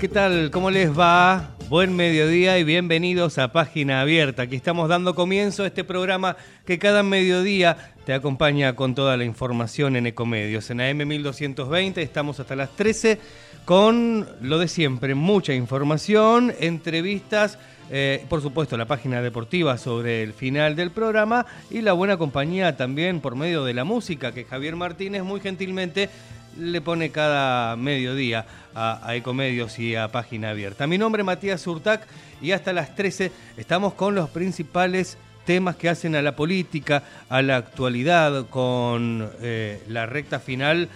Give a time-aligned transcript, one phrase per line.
[0.00, 0.50] ¿Qué tal?
[0.50, 1.56] ¿Cómo les va?
[1.70, 4.42] Buen mediodía y bienvenidos a Página Abierta.
[4.42, 9.24] Aquí estamos dando comienzo a este programa que cada mediodía te acompaña con toda la
[9.24, 10.68] información en Ecomedios.
[10.70, 13.18] En AM 1220 estamos hasta las 13
[13.64, 17.58] con lo de siempre, mucha información, entrevistas,
[17.90, 22.76] eh, por supuesto la página deportiva sobre el final del programa y la buena compañía
[22.76, 26.10] también por medio de la música que Javier Martínez muy gentilmente
[26.58, 28.46] le pone cada mediodía
[28.76, 30.86] a, Ecomedios y a Página Abierta.
[30.86, 32.06] Mi nombre es Matías Urtac
[32.42, 37.40] y hasta las 13 estamos con los principales temas que hacen a la política, a
[37.40, 40.90] la actualidad, con eh, la recta final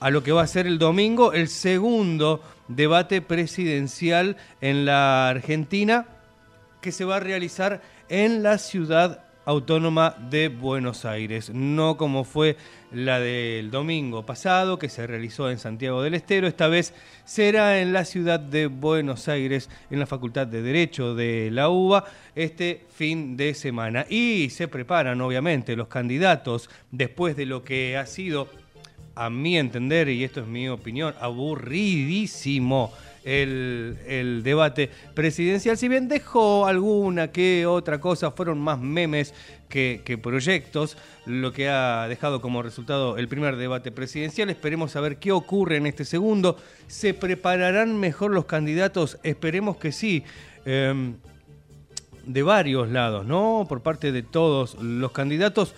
[0.00, 6.06] a lo que va a ser el domingo, el segundo debate presidencial en la Argentina
[6.80, 12.56] que se va a realizar en la ciudad Autónoma de Buenos Aires, no como fue
[12.90, 16.92] la del domingo pasado que se realizó en Santiago del Estero, esta vez
[17.24, 22.06] será en la ciudad de Buenos Aires, en la Facultad de Derecho de la UBA,
[22.34, 24.04] este fin de semana.
[24.08, 28.48] Y se preparan obviamente los candidatos después de lo que ha sido,
[29.14, 32.92] a mi entender, y esto es mi opinión, aburridísimo
[33.26, 35.76] el, debate presidencial.
[35.76, 39.34] Si bien dejó alguna que otra cosa, fueron más memes
[39.68, 44.48] que, proyectos, lo que ha dejado como resultado el primer debate presidencial.
[44.48, 46.56] Esperemos a ver qué ocurre en este segundo.
[46.86, 49.18] ¿Se prepararán mejor los candidatos?
[49.22, 50.24] Esperemos que sí.
[50.64, 51.16] Em,
[52.24, 53.66] de varios lados, ¿no?
[53.68, 55.74] Por parte de todos los candidatos.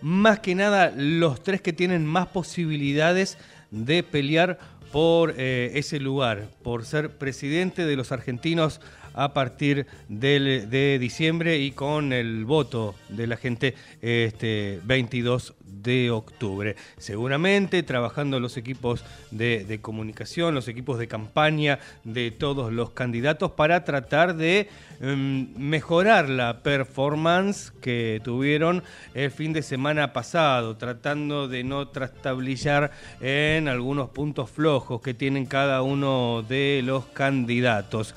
[0.00, 3.38] Más que nada, los tres que tienen más posibilidades
[3.70, 4.58] de pelear
[4.92, 8.80] por eh, ese lugar, por ser presidente de los argentinos
[9.14, 16.76] a partir de diciembre y con el voto de la gente este 22 de octubre.
[16.98, 23.84] Seguramente trabajando los equipos de, comunicación, los equipos de campaña de todos los candidatos para
[23.84, 24.68] tratar de
[25.00, 28.82] em, mejorar la performance que tuvieron
[29.14, 35.46] el fin de semana pasado, tratando de no trastabillar en algunos puntos flojos que tienen
[35.46, 38.14] cada uno de los candidatos.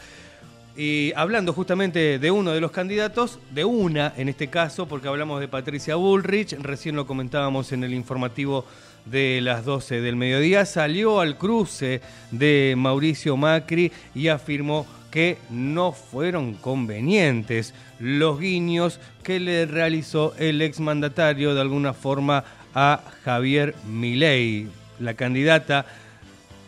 [0.78, 5.40] Y hablando justamente de uno de los candidatos, de una en este caso, porque hablamos
[5.40, 8.66] de Patricia Bullrich, recién lo comentábamos en el informativo
[9.06, 15.94] de las 12 del mediodía, salió al cruce de Mauricio Macri y afirmó que no
[15.94, 22.44] fueron convenientes los guiños que le realizó el exmandatario de alguna forma
[22.74, 24.68] a Javier Milei,
[25.00, 25.86] la candidata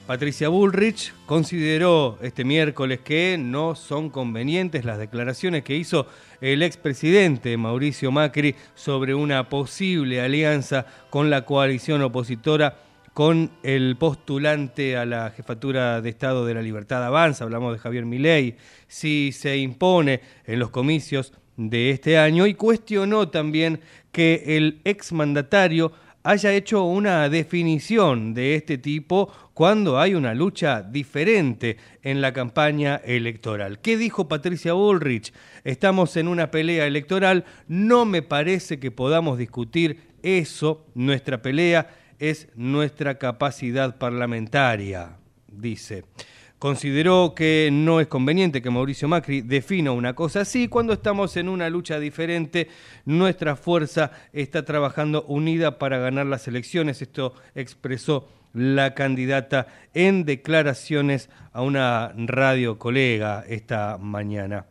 [0.07, 6.07] Patricia Bullrich consideró este miércoles que no son convenientes las declaraciones que hizo
[6.39, 12.77] el expresidente Mauricio Macri sobre una posible alianza con la coalición opositora
[13.13, 18.05] con el postulante a la jefatura de Estado de la Libertad Avanza, hablamos de Javier
[18.05, 18.55] Milei,
[18.87, 23.81] si se impone en los comicios de este año y cuestionó también
[24.13, 25.91] que el exmandatario
[26.27, 32.97] haya hecho una definición de este tipo cuando hay una lucha diferente en la campaña
[32.97, 33.79] electoral.
[33.79, 35.31] ¿Qué dijo Patricia Bullrich?
[35.63, 42.49] Estamos en una pelea electoral, no me parece que podamos discutir eso, nuestra pelea es
[42.55, 45.15] nuestra capacidad parlamentaria,
[45.47, 46.03] dice.
[46.59, 50.67] Consideró que no es conveniente que Mauricio Macri defina una cosa así.
[50.67, 52.67] Cuando estamos en una lucha diferente,
[53.05, 57.03] nuestra fuerza está trabajando unida para ganar las elecciones.
[57.03, 64.65] Esto expresó la candidata en declaraciones a una radio colega esta mañana.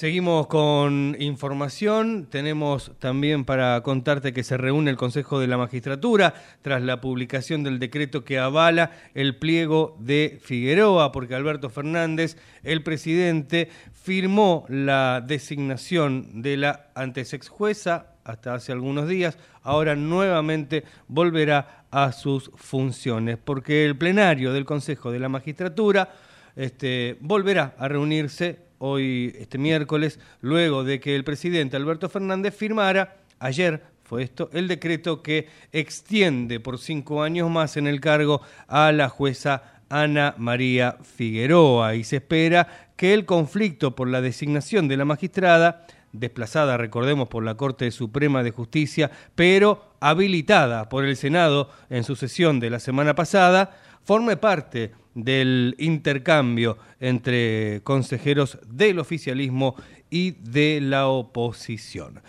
[0.00, 2.26] Seguimos con información.
[2.30, 6.32] Tenemos también para contarte que se reúne el Consejo de la Magistratura
[6.62, 12.82] tras la publicación del decreto que avala el pliego de Figueroa, porque Alberto Fernández, el
[12.82, 20.84] presidente, firmó la designación de la antes ex jueza hasta hace algunos días, ahora nuevamente
[21.08, 26.08] volverá a sus funciones, porque el plenario del Consejo de la Magistratura
[26.56, 33.16] este, volverá a reunirse hoy, este miércoles, luego de que el presidente Alberto Fernández firmara
[33.38, 38.90] ayer fue esto, el decreto que extiende por cinco años más en el cargo a
[38.90, 41.94] la jueza Ana María Figueroa.
[41.94, 47.44] Y se espera que el conflicto por la designación de la magistrada, desplazada, recordemos, por
[47.44, 52.80] la Corte Suprema de Justicia, pero habilitada por el Senado en su sesión de la
[52.80, 59.74] semana pasada, forme parte del intercambio entre consejeros del oficialismo
[60.10, 62.20] y de la oposición.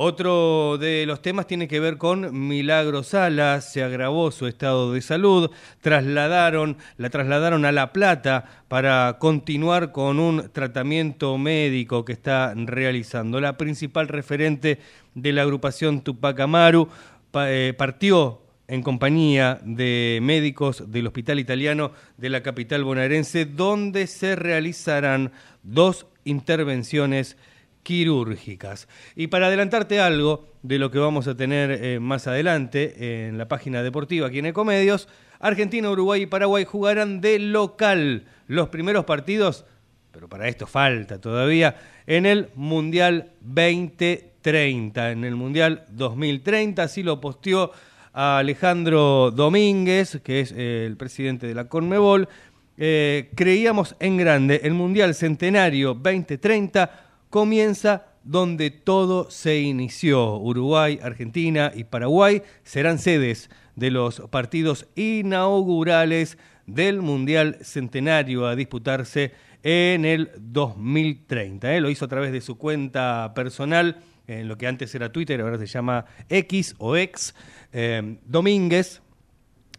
[0.00, 5.00] Otro de los temas tiene que ver con Milagro Sala, se agravó su estado de
[5.00, 12.54] salud, trasladaron, la trasladaron a La Plata para continuar con un tratamiento médico que está
[12.54, 13.40] realizando.
[13.40, 14.78] La principal referente
[15.16, 16.88] de la agrupación Tupac Amaru
[17.34, 24.36] eh, partió en compañía de médicos del Hospital Italiano de la capital bonaerense, donde se
[24.36, 25.32] realizarán
[25.62, 27.38] dos intervenciones
[27.82, 28.86] quirúrgicas.
[29.16, 33.48] Y para adelantarte algo de lo que vamos a tener eh, más adelante en la
[33.48, 35.08] página deportiva aquí en Ecomedios,
[35.40, 39.64] Argentina, Uruguay y Paraguay jugarán de local los primeros partidos,
[40.10, 41.76] pero para esto falta todavía,
[42.06, 47.72] en el Mundial 2030, en el Mundial 2030, así lo posteó
[48.20, 52.28] Alejandro Domínguez, que es eh, el presidente de la Conmebol.
[52.76, 56.90] Eh, creíamos en grande, el Mundial Centenario 2030
[57.30, 60.36] comienza donde todo se inició.
[60.36, 69.32] Uruguay, Argentina y Paraguay serán sedes de los partidos inaugurales del Mundial Centenario a disputarse
[69.62, 71.72] en el 2030.
[71.72, 71.80] ¿eh?
[71.80, 73.98] Lo hizo a través de su cuenta personal,
[74.28, 77.34] en lo que antes era Twitter, ahora se llama X o X.
[77.72, 79.00] Eh, Domínguez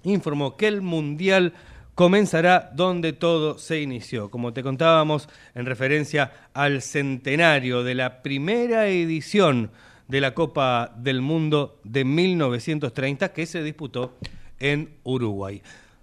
[0.03, 1.53] informó que el Mundial
[1.95, 8.87] comenzará donde todo se inició, como te contábamos en referencia al centenario de la primera
[8.87, 9.71] edición
[10.07, 14.17] de la Copa del Mundo de 1930 que se disputó
[14.59, 15.61] en Uruguay.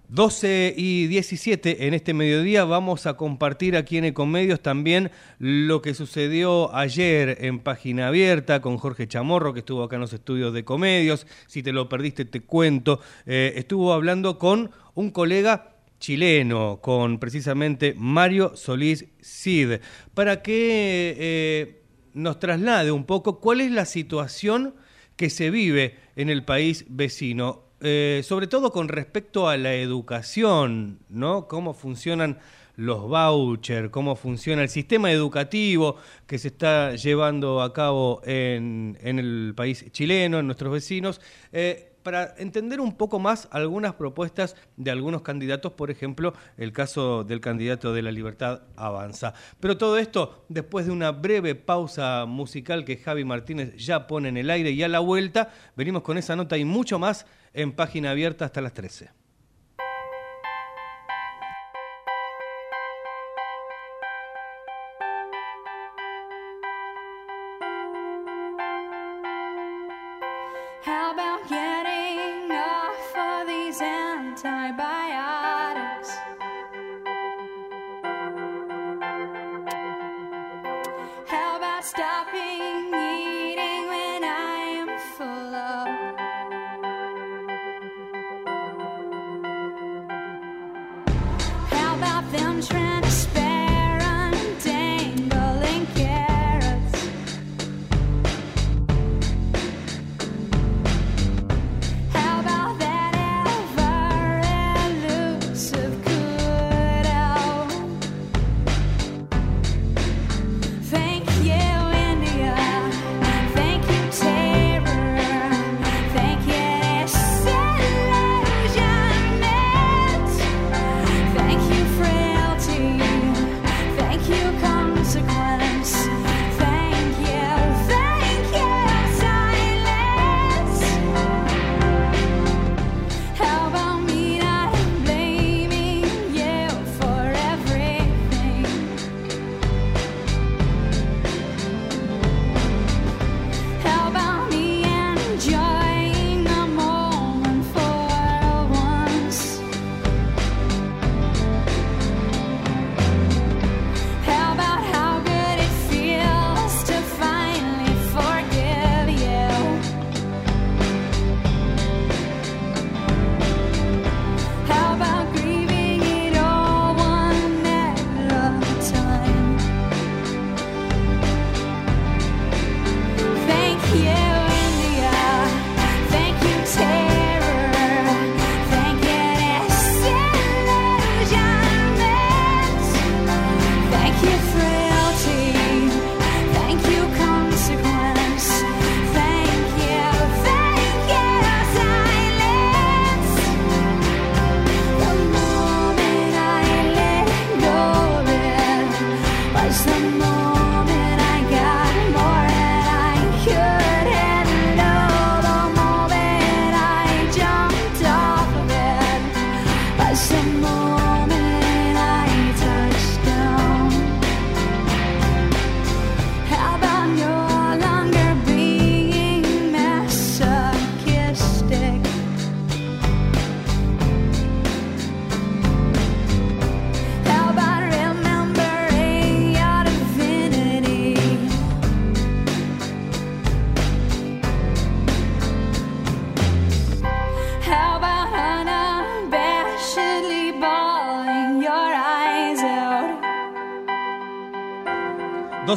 [0.09, 5.95] 12 y 17 en este mediodía vamos a compartir aquí en Ecomedios también lo que
[5.95, 10.65] sucedió ayer en Página Abierta con Jorge Chamorro que estuvo acá en los estudios de
[10.65, 11.27] Comedios.
[11.49, 13.01] Si te lo perdiste te cuento.
[13.27, 19.81] Eh, estuvo hablando con un colega chileno, con precisamente Mario Solís Cid,
[20.15, 21.83] para que eh,
[22.15, 24.75] nos traslade un poco cuál es la situación
[25.17, 30.99] que se vive en el país vecino, eh, sobre todo con respecto a la educación,
[31.09, 31.47] ¿no?
[31.47, 32.39] Cómo funcionan
[32.75, 35.97] los vouchers, cómo funciona el sistema educativo
[36.27, 41.21] que se está llevando a cabo en, el país chileno, en nuestros vecinos.
[41.53, 47.25] Eh, para entender un poco más algunas propuestas de algunos candidatos, por ejemplo, el caso
[47.25, 49.35] del candidato de la Libertad Avanza.
[49.59, 54.37] Pero todo esto después de una breve pausa musical que Javi Martínez ya pone en
[54.37, 58.13] el aire y a la vuelta venimos con esa nota y mucho más en página
[58.13, 59.26] abierta hasta las 13.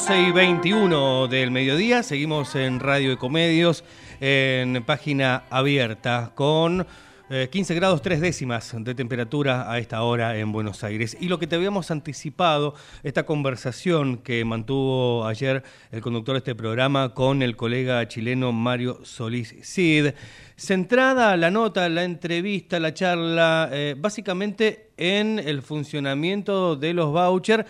[0.09, 3.83] 12 y 21 del mediodía, seguimos en Radio Ecomedios,
[4.19, 6.87] en página abierta, con
[7.29, 11.15] 15 eh, grados 3 décimas de temperatura a esta hora en Buenos Aires.
[11.19, 12.73] Y lo que te habíamos anticipado,
[13.03, 15.61] esta conversación que mantuvo ayer
[15.91, 20.13] el conductor de este programa con el colega chileno Mario Solís Cid,
[20.55, 27.65] centrada la nota, la entrevista, la charla, eh, básicamente en el funcionamiento de los vouchers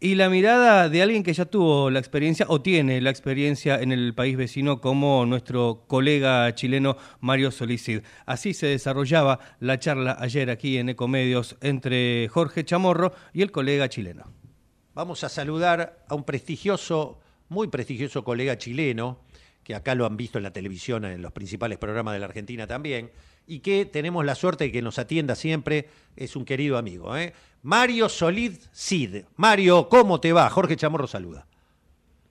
[0.00, 3.92] y la mirada de alguien que ya tuvo la experiencia o tiene la experiencia en
[3.92, 8.00] el país vecino como nuestro colega chileno Mario Solicid.
[8.24, 13.90] Así se desarrollaba la charla ayer aquí en Ecomedios entre Jorge Chamorro y el colega
[13.90, 14.24] chileno.
[14.94, 19.20] Vamos a saludar a un prestigioso, muy prestigioso colega chileno,
[19.62, 22.66] que acá lo han visto en la televisión, en los principales programas de la Argentina
[22.66, 23.10] también,
[23.46, 27.16] y que tenemos la suerte de que nos atienda siempre, es un querido amigo.
[27.16, 27.34] ¿eh?
[27.62, 29.24] Mario Solid Cid.
[29.36, 30.48] Mario, ¿cómo te va?
[30.48, 31.46] Jorge Chamorro saluda.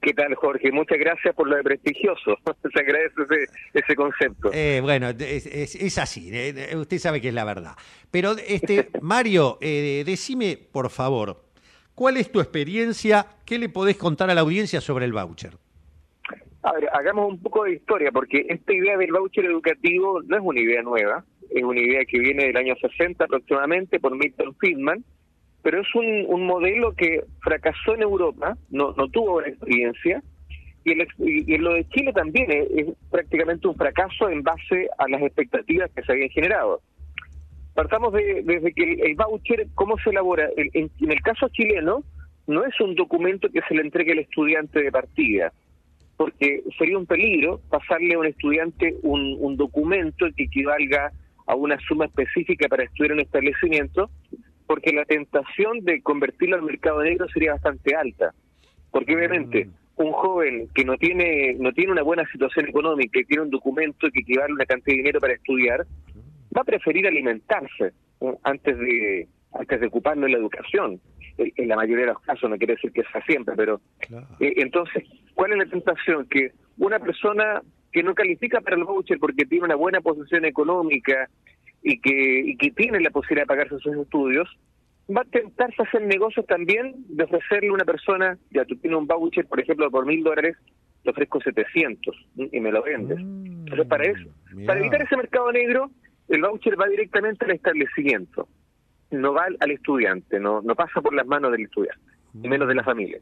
[0.00, 0.72] ¿Qué tal, Jorge?
[0.72, 2.36] Muchas gracias por lo de prestigioso.
[2.72, 3.14] Se agradece
[3.74, 4.50] ese, concepto.
[4.52, 7.72] Eh, bueno, es, así, eh, usted sabe que es la verdad.
[8.10, 11.44] Pero, este, Mario, eh, decime, por favor,
[11.94, 13.26] ¿cuál es tu experiencia?
[13.44, 15.52] ¿Qué le podés contar a la audiencia sobre el voucher?
[16.62, 20.42] A ver, hagamos un poco de historia, porque esta idea del voucher educativo no es
[20.42, 25.04] una idea nueva, es una idea que viene del año 60 aproximadamente por Milton Friedman,
[25.62, 30.22] pero es un, modelo que fracasó en Europa, no, no tuvo buena experiencia,
[30.84, 35.20] y, el, y, lo de Chile también es, prácticamente un fracaso en base a las
[35.22, 36.80] expectativas que se habían generado.
[37.74, 40.48] Partamos de, desde que el, voucher, ¿cómo se elabora?
[40.56, 42.02] en, en el caso chileno,
[42.46, 45.52] no es un documento que se le entregue al estudiante de partida
[46.20, 51.10] porque sería un peligro pasarle a un estudiante un, documento que equivalga
[51.46, 54.10] a una suma específica para estudiar un establecimiento,
[54.70, 58.32] porque la tentación de convertirlo al mercado negro sería bastante alta.
[58.92, 59.70] Porque obviamente mm.
[59.96, 64.08] un joven que no tiene no tiene una buena situación económica y tiene un documento
[64.12, 65.84] que equivale a una cantidad de dinero para estudiar,
[66.56, 67.94] va a preferir alimentarse
[68.44, 71.00] antes de antes de ocuparlo en la educación
[71.36, 73.80] en la mayoría de los casos, no quiere decir que sea siempre, pero
[74.38, 75.02] eh, entonces,
[75.34, 76.26] ¿cuál es la tentación?
[76.26, 77.60] Que una persona
[77.90, 81.28] que no califica para el voucher porque tiene una buena posición económica
[81.82, 84.48] y que, y que tiene la posibilidad de pagarse sus estudios,
[85.14, 89.06] va a tentarse hacer negocios también de ofrecerle a una persona, ya tú tienes un
[89.06, 90.56] voucher, por ejemplo, por mil dólares,
[91.02, 93.18] te ofrezco 700 y me lo vendes.
[93.18, 94.28] Mm, Entonces, para eso,
[94.66, 95.90] para evitar ese mercado negro,
[96.28, 98.46] el voucher va directamente al establecimiento
[99.10, 102.00] no va al estudiante, no, no pasa por las manos del estudiante,
[102.34, 103.18] ni menos de la familia.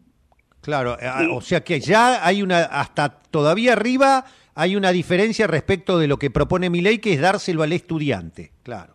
[0.60, 4.24] Claro, eh, o sea que ya hay una, hasta todavía arriba
[4.58, 8.50] hay una diferencia respecto de lo que propone mi ley, que es dárselo al estudiante,
[8.64, 8.94] claro.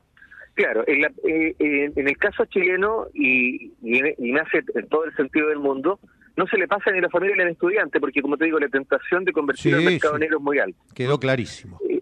[0.56, 1.56] Claro, en, eh,
[1.96, 6.02] en el caso chileno, y, y, nace en todo el sentido del mundo,
[6.36, 8.60] no se le pasa ni a la familia ni al estudiante, porque como te digo,
[8.60, 10.78] la tentación de convertir al mercado negro es muy alta.
[10.94, 11.80] Quedó clarísimo.
[11.88, 12.02] Eh,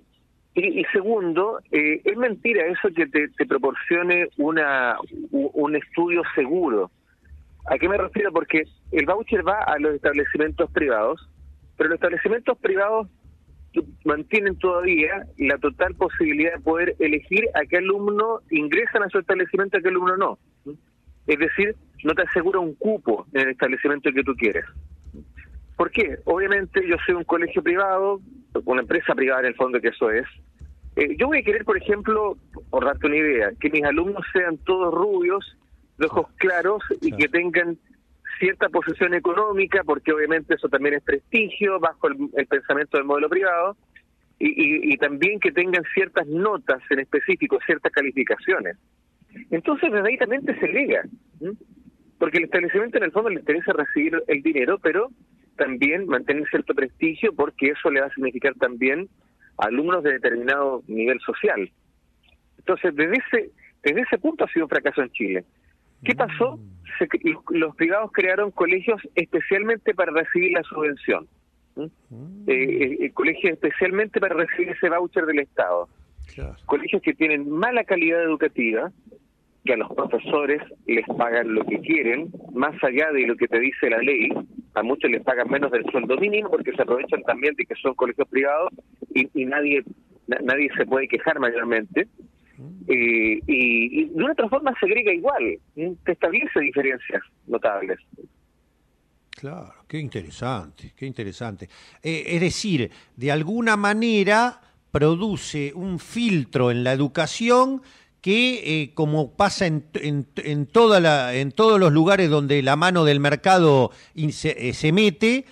[0.55, 4.97] y, segundo, eh, es mentira eso que te, proporcione una,
[5.29, 6.89] un estudio seguro.
[7.67, 8.31] ¿A qué me refiero?
[8.31, 11.29] Porque el voucher va a los establecimientos privados,
[11.77, 13.07] pero los establecimientos privados
[14.03, 19.77] mantienen todavía la total posibilidad de poder elegir a qué alumno ingresan a su establecimiento
[19.77, 20.39] y a qué alumno no.
[21.27, 24.65] Es decir, no te asegura un cupo en el establecimiento que tú quieres.
[25.77, 26.19] ¿Por qué?
[26.25, 28.19] Obviamente yo soy un colegio privado,
[28.65, 30.25] una empresa privada en el fondo que eso es.
[30.95, 32.37] Eh, yo voy a querer, por ejemplo,
[32.69, 35.57] por darte una idea, que mis alumnos sean todos rubios,
[35.97, 37.77] de ojos claros y que tengan
[38.39, 43.77] cierta posición económica, porque obviamente eso también es prestigio bajo el, pensamiento del modelo privado,
[44.43, 48.75] y, también que tengan ciertas notas en específico, ciertas calificaciones.
[49.51, 50.41] Entonces, desde ahí también
[52.17, 55.09] porque el establecimiento en el fondo le interesa recibir el dinero, pero
[55.57, 59.09] también mantener cierto prestigio porque eso le va a significar también
[59.57, 61.71] alumnos de determinado nivel social.
[62.57, 63.51] Entonces, desde ese,
[63.83, 65.45] desde ese punto ha sido un fracaso en Chile.
[66.03, 66.57] ¿Qué pasó?
[66.57, 66.80] Mm.
[67.49, 71.27] Los privados crearon colegios especialmente para recibir la subvención.
[71.75, 71.83] ¿Mm?
[72.47, 75.87] Eh, eh, eh, colegios especialmente para recibir ese voucher del Estado.
[76.65, 78.91] Colegios que tienen mala calidad educativa,
[79.65, 83.59] que a los profesores les pagan lo que quieren, más allá de lo que te
[83.59, 84.29] dice la ley,
[84.73, 87.93] a muchos les pagan menos del sueldo mínimo porque se aprovechan también de que son
[87.95, 88.69] colegios privados
[89.13, 89.83] y, nadie
[90.27, 92.07] nadie se puede quejar mayormente.
[92.87, 97.99] Eh, y, de una otra forma se agrega igual, te establece diferencias notables.
[99.29, 101.69] Claro, qué interesante, qué interesante.
[102.03, 107.81] Eh, es decir, de alguna manera produce un filtro en la educación
[108.19, 113.91] que, eh, como pasa en, en, todos los lugares donde la mano del mercado
[114.29, 115.45] se, mete,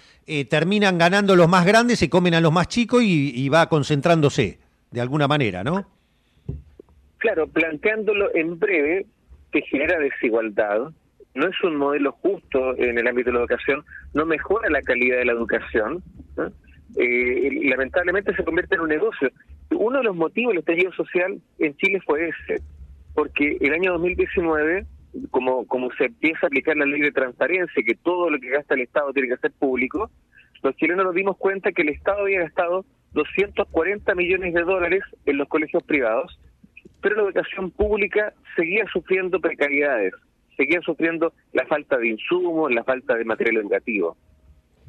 [0.49, 4.59] terminan ganando los más grandes, se comen a los más chicos y, y va concentrándose,
[4.91, 5.98] de alguna manera, ¿no?
[7.19, 9.05] Claro, planteándolo en breve,
[9.51, 10.91] que genera desigualdad,
[11.35, 13.83] no es un modelo justo en el ámbito de la educación,
[14.13, 16.01] no mejora la calidad de la educación,
[16.97, 19.29] eh, lamentablemente se convierte en un negocio.
[19.71, 22.63] Uno de los motivos del estallido social en Chile fue ese,
[23.13, 24.85] porque el año 2019,
[25.29, 28.75] como, como se empieza a aplicar la ley de transparencia, que todo lo que gasta
[28.75, 30.09] el Estado tiene que ser público,
[30.63, 35.37] los chilenos nos dimos cuenta que el Estado había gastado 240 millones de dólares en
[35.37, 36.39] los colegios privados,
[37.01, 40.13] pero la educación pública seguía sufriendo precariedades
[40.59, 44.17] seguían sufriendo la falta de insumos, la falta de material educativo.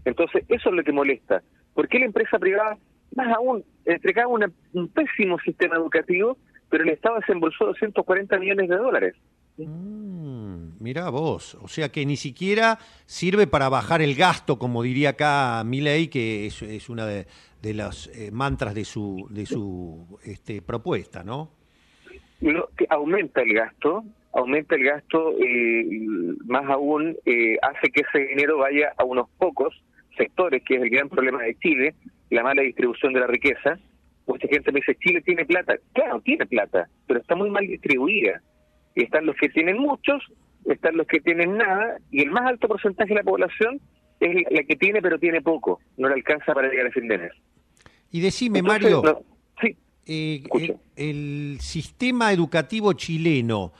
[0.04, 1.42] Entonces, eso es lo que molesta.
[1.74, 2.76] ¿Por qué la empresa privada,
[3.14, 4.34] más aún, entregaba
[4.72, 6.36] un pésimo sistema educativo,
[6.68, 9.14] pero el Estado desembolsó 240 millones de dólares?
[9.58, 15.10] Mm, mirá vos, o sea que ni siquiera sirve para bajar el gasto, como diría
[15.10, 17.26] acá Milei, que es, una de,
[17.62, 21.59] las eh, mantras de su, de su este, propuesta, ¿no?
[22.40, 25.84] Que aumenta el gasto, aumenta el gasto, eh,
[26.46, 29.74] más aún eh, hace que ese dinero vaya a unos pocos
[30.16, 31.94] sectores, que es el gran problema de Chile,
[32.30, 33.78] la mala distribución de la riqueza.
[34.26, 35.76] Mucha gente me dice, Chile tiene plata.
[35.92, 38.40] Claro, tiene plata, pero está muy mal distribuida.
[38.94, 40.22] Y están los que tienen muchos,
[40.66, 43.80] están los que tienen nada, y el más alto porcentaje de la población
[44.20, 45.80] es la que tiene, pero tiene poco.
[45.96, 47.32] No le alcanza para llegar a fin de mes.
[48.12, 49.02] Y decime, Mario,
[50.06, 50.42] eh,
[50.96, 53.72] el sistema educativo chileno,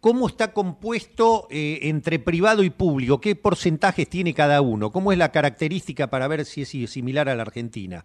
[0.00, 3.20] ¿Cómo está compuesto eh, entre privado y público?
[3.20, 4.92] ¿Qué porcentajes tiene cada uno?
[4.92, 8.04] ¿Cómo es la característica para ver si es similar a la Argentina?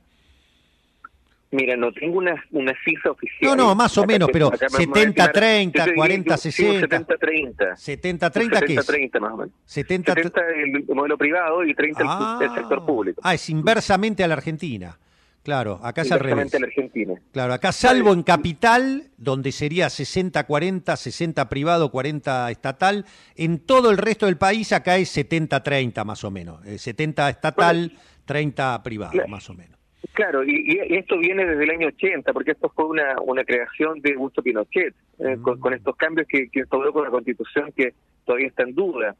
[1.52, 3.56] Mira, no tengo una, una cifra oficial.
[3.56, 6.90] No, no, más o menos, pero 70-30, 40-60.
[6.90, 7.74] 70-30.
[7.76, 8.90] 70-30, ¿qué es?
[8.90, 9.54] 70-30 más o menos.
[9.66, 12.40] 70, el modelo privado y 30 el ah.
[12.56, 13.22] sector público.
[13.24, 14.98] Ah, es inversamente a la Argentina.
[15.44, 16.54] Claro, acá es al revés.
[16.54, 17.14] la Argentina.
[17.34, 23.98] Claro, acá salvo en capital, donde sería 60-40, 60 privado, 40 estatal, en todo el
[23.98, 26.62] resto del país acá es 70-30 más o menos.
[26.66, 27.92] 70 eh, estatal,
[28.26, 29.78] 30 privado más o menos.
[30.14, 34.14] Claro, y, esto viene desde el año 80, porque esto fue una, una creación de
[34.14, 37.94] Augusto Pinochet, eh, con, con, estos cambios que, que instauró con la Constitución que
[38.26, 39.16] todavía está en duda.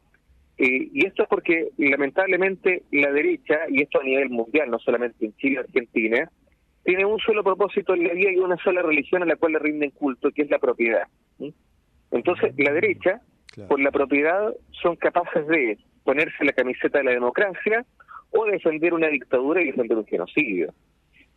[0.56, 5.26] Eh, y esto es porque lamentablemente la derecha, y esto a nivel mundial, no solamente
[5.26, 6.30] en Chile o Argentina,
[6.84, 9.58] tiene un solo propósito en la vida y una sola religión a la cual le
[9.58, 11.08] rinden culto, que es la propiedad.
[12.10, 13.20] Entonces, la derecha,
[13.68, 17.84] por la propiedad, son capaces de ponerse la camiseta de la democracia
[18.30, 20.72] o defender una dictadura y defender un genocidio.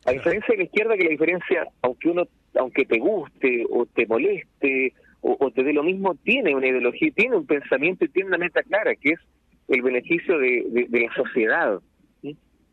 [0.05, 4.05] A diferencia de la izquierda, que la diferencia, aunque uno, aunque te guste o te
[4.05, 4.93] moleste
[5.27, 8.63] o, te dé lo mismo, tiene una ideología, tiene un pensamiento y tiene una meta
[8.63, 9.19] clara, que es
[9.67, 11.79] el beneficio de, la sociedad.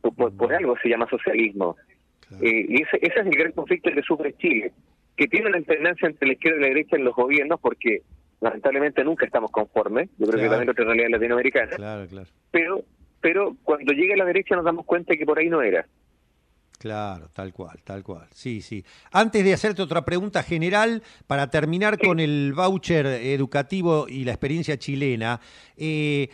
[0.00, 1.76] Por, algo se llama socialismo.
[2.40, 4.72] Eh, y ese, es el gran conflicto que sufre Chile,
[5.16, 8.02] que tiene una alternancia entre la izquierda y la derecha en los gobiernos, porque
[8.40, 12.28] lamentablemente nunca estamos conformes, yo creo que también otra realidad latinoamericana, claro, claro.
[12.50, 12.84] pero
[13.24, 15.86] pero cuando llega a la derecha nos damos cuenta que por ahí no era.
[16.78, 18.28] Claro, tal cual, tal cual.
[18.34, 18.84] Sí, sí.
[19.10, 24.78] Antes de hacerte otra pregunta general, para terminar con el voucher educativo y la experiencia
[24.78, 25.40] chilena,
[25.76, 26.28] eh,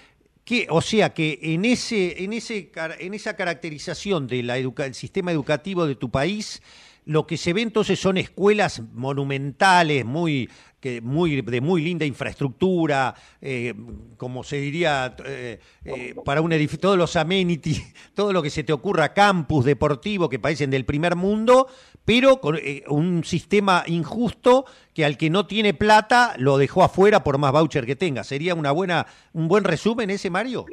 [0.68, 4.50] o sea que en ese, en ese, en esa caracterización del
[4.92, 6.60] sistema educativo de tu país,
[7.10, 13.16] lo que se ve entonces son escuelas monumentales, muy, que muy, de muy linda infraestructura,
[13.42, 13.74] eh,
[14.16, 17.82] como se diría, eh, eh, para un edificio, todos los amenities,
[18.14, 21.66] todo lo que se te ocurra, campus deportivo que parecen del primer mundo,
[22.04, 27.38] pero con un sistema injusto que al que no tiene plata lo dejó afuera por
[27.38, 28.22] más voucher que tenga.
[28.22, 30.64] ¿Sería una buena, un buen resumen ese, Mario?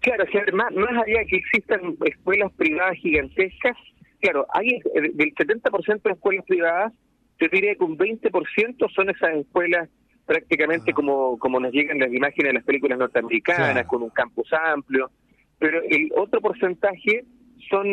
[0.00, 3.76] Claro, más, más allá de que existan escuelas privadas gigantescas,
[4.20, 6.92] claro, hay eh, del 70% de escuelas privadas,
[7.40, 9.88] yo diría que un 20% son esas escuelas
[10.26, 10.94] prácticamente ah.
[10.94, 15.10] como, como nos llegan las imágenes de las películas norteamericanas, con un campus amplio,
[15.58, 17.24] pero el otro porcentaje
[17.68, 17.86] son,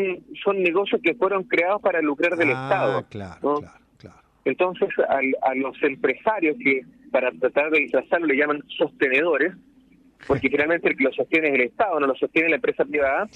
[0.43, 3.05] son negocios que fueron creados para lucrar del ah, Estado.
[3.09, 3.61] Claro, claro,
[3.97, 4.17] claro.
[4.45, 9.53] Entonces, a, los empresarios que para tratar de disfrazarlo le llaman sostenedores,
[10.27, 13.27] porque finalmente el que lo sostiene es el Estado, no lo sostiene la empresa privada,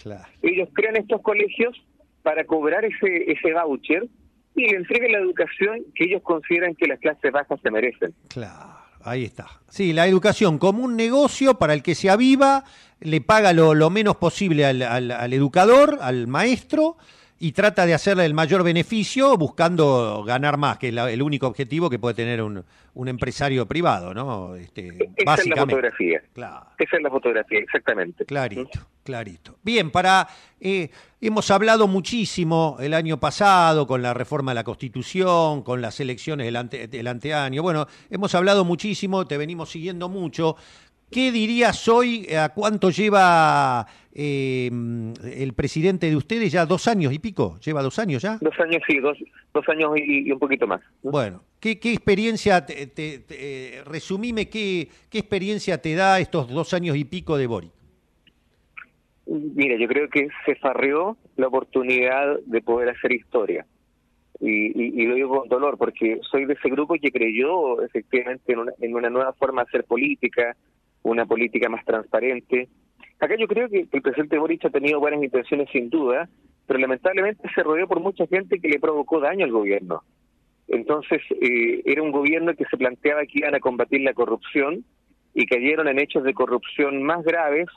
[0.41, 1.81] ellos crean estos colegios
[2.23, 4.07] para cobrar ese, ese voucher
[4.55, 8.13] y le entreguen la educación que ellos consideran que las clases bajas se merecen.
[8.27, 9.47] Claro, ahí está.
[9.69, 12.63] Sí, la educación como un negocio para el que se aviva,
[12.99, 16.97] le paga lo, menos posible al, al, educador, al maestro,
[17.39, 21.89] y trata de hacerle el mayor beneficio buscando ganar más, que es el único objetivo
[21.89, 24.55] que puede tener un, un empresario privado, ¿no?
[24.55, 26.21] Este, Esa es la fotografía.
[26.33, 26.67] Claro.
[26.77, 28.25] Esa es la fotografía, exactamente.
[28.25, 29.57] Clarito, clarito.
[29.63, 30.27] Bien, para
[30.59, 30.89] eh,
[31.21, 36.45] hemos hablado muchísimo el año pasado con la reforma de la Constitución, con las elecciones
[36.45, 37.63] del, ante, del anteaño.
[37.63, 40.57] Bueno, hemos hablado muchísimo, te venimos siguiendo mucho.
[41.11, 42.27] ¿Qué dirías hoy?
[42.35, 44.69] ¿A cuánto lleva eh,
[45.23, 46.51] el presidente de ustedes?
[46.51, 47.57] ¿Ya dos años y pico?
[47.65, 48.37] ¿Lleva dos años ya?
[48.39, 49.17] Dos años, sí, dos,
[49.51, 50.81] dos años y, un poquito más.
[51.01, 57.05] Bueno, ¿qué, qué experiencia, te, resumime, qué, qué experiencia te da estos dos años y
[57.05, 57.71] pico de Boric?
[59.25, 63.65] Mira, yo creo que se farreó la oportunidad de poder hacer historia.
[64.39, 68.59] Y, y, lo digo con dolor, porque soy de ese grupo que creyó efectivamente en
[68.59, 70.55] una, en una nueva forma de hacer política,
[71.03, 72.67] una política más transparente.
[73.19, 76.29] Acá yo creo que el presidente Boric ha tenido buenas intenciones sin duda,
[76.67, 80.03] pero lamentablemente se rodeó por mucha gente que le provocó daño al gobierno.
[80.67, 84.85] Entonces, eh, era un gobierno que se planteaba que iban a combatir la corrupción
[85.33, 87.67] y cayeron en hechos de corrupción más graves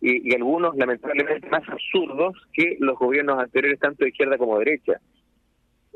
[0.00, 5.00] y, algunos lamentablemente más absurdos que los gobiernos anteriores, tanto de izquierda como de derecha.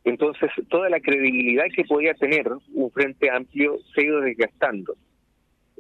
[0.04, 4.94] Entonces, toda la credibilidad que podía tener un frente amplio se ha ido desgastando.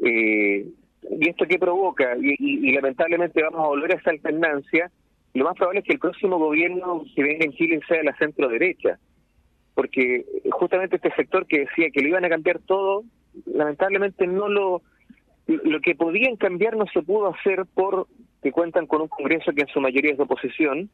[0.02, 0.66] Eh,
[1.10, 2.16] ¿Y esto qué provoca?
[2.20, 4.90] Y, lamentablemente vamos a volver a esa alternancia.
[5.34, 8.48] Lo más probable es que el próximo gobierno que venga en Chile sea la centro
[8.48, 8.98] derecha,
[9.74, 13.04] porque justamente este sector que decía que lo iban a cambiar todo,
[13.46, 14.82] lamentablemente no lo
[15.46, 18.06] lo que podían cambiar no se pudo hacer por
[18.42, 20.90] que cuentan con un Congreso que en su mayoría es de oposición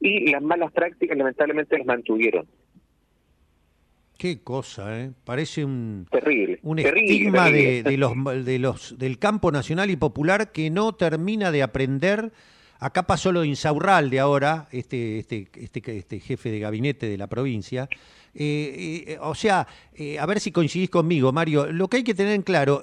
[0.00, 2.46] y las malas prácticas lamentablemente las mantuvieron.
[4.22, 5.10] Qué cosa, ¿eh?
[5.24, 8.12] Parece un, terrible, un estigma De, de, los,
[8.44, 12.30] de los, del campo nacional y popular que no termina de aprender.
[12.78, 17.26] Acá pasó lo de Insaurralde ahora, este, este, este, este jefe de gabinete de la
[17.26, 17.88] provincia,
[18.34, 22.14] eh, eh, o sea, eh, a ver si coincidís conmigo, Mario, lo que hay que
[22.14, 22.80] tener en claro,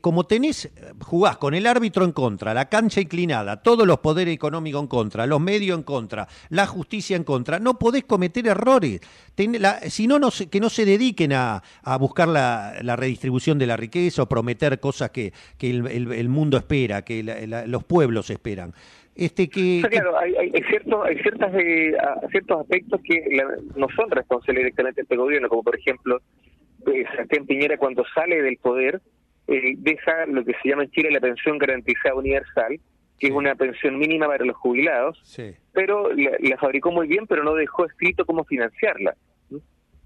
[0.00, 0.70] como tenés,
[1.04, 5.26] jugás con el árbitro en contra, la cancha inclinada, todos los poderes económicos en contra,
[5.26, 9.00] los medios en contra, la justicia en contra, no podés cometer errores.
[9.88, 10.18] si no,
[10.50, 11.62] que no se dediquen a,
[12.00, 17.22] buscar la, redistribución de la riqueza o prometer cosas que, el, mundo espera, que
[17.66, 18.72] los pueblos esperan.
[19.18, 21.92] Este que, claro, hay, hay, ciertos, hay ciertas, eh,
[22.30, 23.42] ciertos aspectos que
[23.74, 26.20] no son responsables directamente de este gobierno, como por ejemplo,
[26.86, 29.02] eh, Sebastián Piñera cuando sale del poder
[29.48, 32.78] eh, deja lo que se llama en Chile la pensión garantizada universal,
[33.18, 35.20] que es una pensión mínima para los jubilados,
[35.72, 39.16] pero la, fabricó muy bien, pero no dejó escrito cómo financiarla.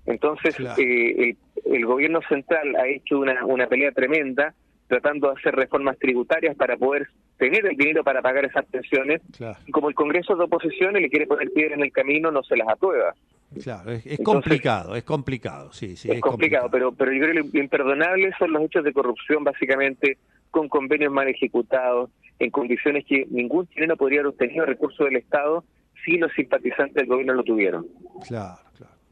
[0.07, 4.55] Entonces, eh, el, el, gobierno central ha hecho una, una pelea tremenda
[4.93, 9.23] tratando de hacer reformas tributarias para poder tener el dinero para pagar esas pensiones.
[9.67, 12.59] Y como el Congreso de oposición le quiere poner piedra en el camino, no se
[12.59, 13.15] las aprueba.
[13.63, 16.11] Claro, es, complicado, es complicado, sí, sí.
[16.11, 20.19] Es, complicado, pero pero yo creo que lo imperdonable son los hechos de corrupción, básicamente,
[20.51, 25.65] con convenios mal ejecutados, en condiciones que ningún chileno podría haber obtenido recursos del Estado
[26.05, 27.87] si los simpatizantes del gobierno lo tuvieron.
[28.29, 28.59] Claro.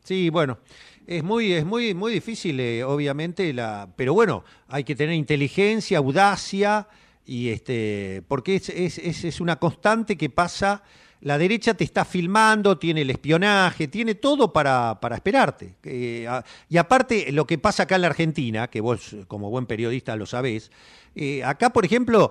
[0.03, 0.59] Sí, bueno,
[1.07, 5.99] es muy, es muy, muy difícil, eh, obviamente, la, pero bueno, hay que tener inteligencia,
[5.99, 6.87] audacia,
[7.27, 10.83] y este, porque es, es, es, una constante que pasa.
[11.21, 15.75] La derecha te está filmando, tiene el espionaje, tiene todo para, para esperarte.
[15.85, 16.27] Eh,
[16.69, 20.27] y aparte, lo que pasa acá en la Argentina, que vos como buen periodista lo
[20.27, 20.73] sabés,
[21.15, 22.31] eh, acá, por ejemplo,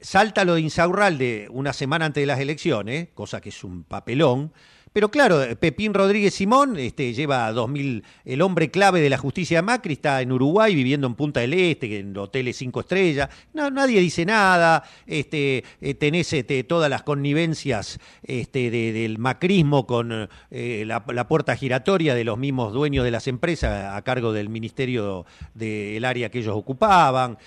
[0.00, 4.52] salta lo de Insaurralde una semana antes de las elecciones, cosa que es un papelón,
[4.92, 9.92] pero claro, Pepín Rodríguez Simón este, lleva 2000, el hombre clave de la justicia Macri
[9.92, 13.28] está en Uruguay viviendo en Punta del Este, en hoteles cinco estrellas.
[13.52, 14.82] Nadie dice nada.
[15.06, 22.16] Este, eh, tenés este, todas las connivencias este, del macrismo con eh, la, puerta giratoria
[22.16, 25.24] de los mismos dueños de las empresas a cargo del ministerio
[25.54, 27.38] del área que ellos ocupaban.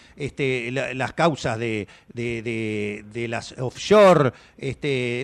[0.94, 4.32] Las causas de, de, de, las offshore,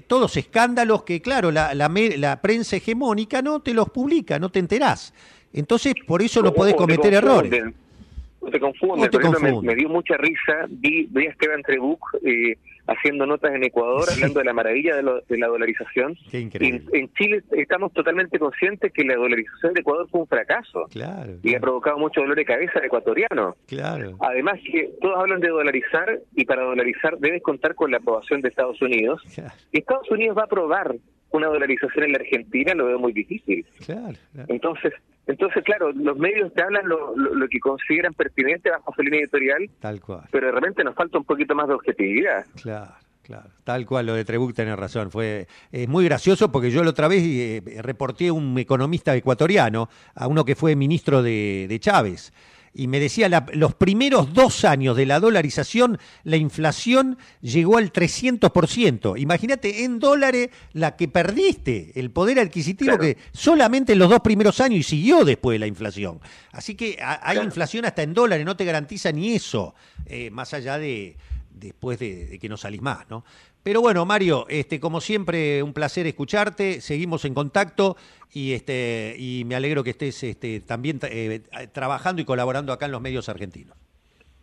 [0.08, 4.60] todos escándalos que, claro, la, la la prensa hegemónica no te los publica, no te
[4.60, 5.14] enterás.
[5.54, 7.64] Entonces, por eso no podés cometer errores.
[8.42, 12.56] No te confundes, Me, dio mucha risa, vi, a Esteban Trebuch eh,
[12.88, 16.18] haciendo notas en Ecuador, hablando de la maravilla de, la dolarización.
[16.32, 20.86] En, Chile estamos totalmente conscientes que la dolarización de Ecuador fue un fracaso.
[20.90, 23.56] Claro, Y ha provocado mucho dolor de cabeza al ecuatoriano.
[23.68, 24.18] Claro.
[24.22, 28.50] Además que todos hablan de dolarizar y para dolarizar debes contar con la aprobación de
[28.50, 29.22] Estados Unidos.
[29.72, 30.96] Y Estados Unidos va a aprobar
[31.32, 33.66] una dolarización en la Argentina lo veo muy difícil.
[33.86, 34.94] Claro, Entonces,
[35.28, 39.70] entonces claro, los medios te hablan lo, lo, que consideran pertinente bajo su línea editorial,
[39.80, 40.24] Tal cual.
[40.32, 42.46] pero de repente nos falta un poquito más de objetividad.
[42.62, 42.92] Claro.
[43.22, 45.12] Claro, tal cual, lo de Trebuch tiene razón.
[45.12, 49.88] Fue es muy gracioso porque yo la otra vez eh, reporté a un economista ecuatoriano,
[50.16, 52.34] a uno que fue ministro de, de Chávez,
[52.74, 57.92] y me decía, la- los primeros dos años de la dolarización, la inflación llegó al
[57.92, 59.18] 300%.
[59.18, 63.02] Imagínate, en dólares, la que perdiste, el poder adquisitivo Claro.
[63.02, 66.20] que solamente en los dos primeros años y siguió después la inflación.
[66.52, 67.48] Así que a- hay Claro.
[67.48, 69.74] inflación hasta en dólares, no te garantiza ni eso,
[70.06, 71.18] eh, más allá de
[71.52, 73.26] después de, de que no salís más, ¿no?
[73.64, 77.98] Pero bueno, Mario, este, como siempre, un placer escucharte, seguimos en contacto
[78.32, 81.42] y este, y me alegro que estés este, también eh,
[81.72, 83.76] trabajando y colaborando acá en los medios argentinos.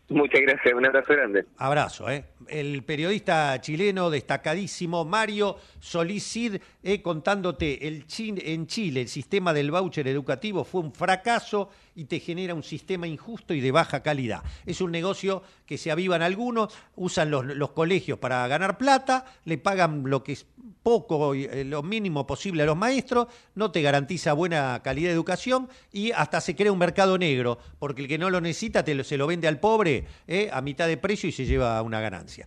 [0.08, 1.46] Muchas gracias, un abrazo grande.
[1.56, 2.24] Abrazo, ¿eh?
[2.46, 9.52] El periodista chileno destacadísimo Mario Solís Cid, eh, contándote, el Chin- en Chile el sistema
[9.52, 14.04] del voucher educativo fue un fracaso y te genera un sistema injusto y de baja
[14.04, 14.44] calidad.
[14.64, 20.04] Es un negocio que se avivan algunos, usan los, colegios para ganar plata, le pagan
[20.06, 20.46] lo que es
[20.84, 25.68] poco, eh, lo mínimo posible a los maestros, no te garantiza buena calidad de educación
[25.92, 29.26] y hasta se crea un mercado negro, porque el que no lo necesita se lo
[29.26, 29.95] vende al pobre
[30.26, 32.46] eh, a mitad de precio y se lleva una ganancia.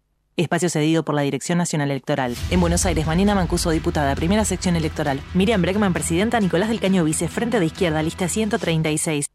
[0.37, 2.35] Espacio cedido por la Dirección Nacional Electoral.
[2.49, 5.19] En Buenos Aires, Manina Mancuso, diputada, primera sección electoral.
[5.33, 6.39] Miriam Bregman, presidenta.
[6.39, 9.25] Nicolás del Caño, vice, frente de izquierda, lista 136.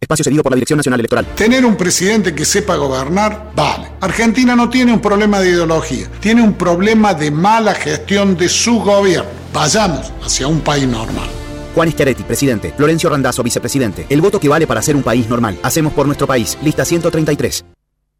[0.00, 1.26] Espacio cedido por la Dirección Nacional Electoral.
[1.34, 3.88] Tener un presidente que sepa gobernar, vale.
[4.00, 8.80] Argentina no tiene un problema de ideología, tiene un problema de mala gestión de su
[8.80, 9.30] gobierno.
[9.52, 11.28] Vayamos hacia un país normal.
[11.74, 12.72] Juan Schiaretti, presidente.
[12.76, 14.06] Florencio Randazzo, vicepresidente.
[14.08, 15.58] El voto que vale para ser un país normal.
[15.62, 16.56] Hacemos por nuestro país.
[16.62, 17.64] Lista 133.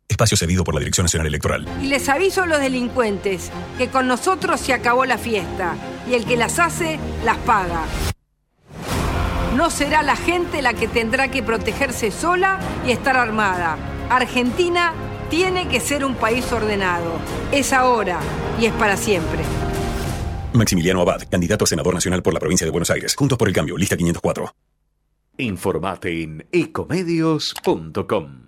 [0.08, 1.68] Espacio cedido por la Dirección Nacional Electoral.
[1.82, 5.76] Y les aviso a los delincuentes que con nosotros se acabó la fiesta
[6.08, 7.84] y el que las hace las paga.
[9.54, 13.76] No será la gente la que tendrá que protegerse sola y estar armada.
[14.08, 14.94] Argentina
[15.28, 17.18] tiene que ser un país ordenado.
[17.52, 18.18] Es ahora
[18.60, 19.40] y es para siempre.
[20.54, 23.14] Maximiliano Abad, candidato a senador nacional por la provincia de Buenos Aires.
[23.14, 24.54] Juntos por el cambio, lista 504.
[25.38, 28.47] Informate en ecomedios.com.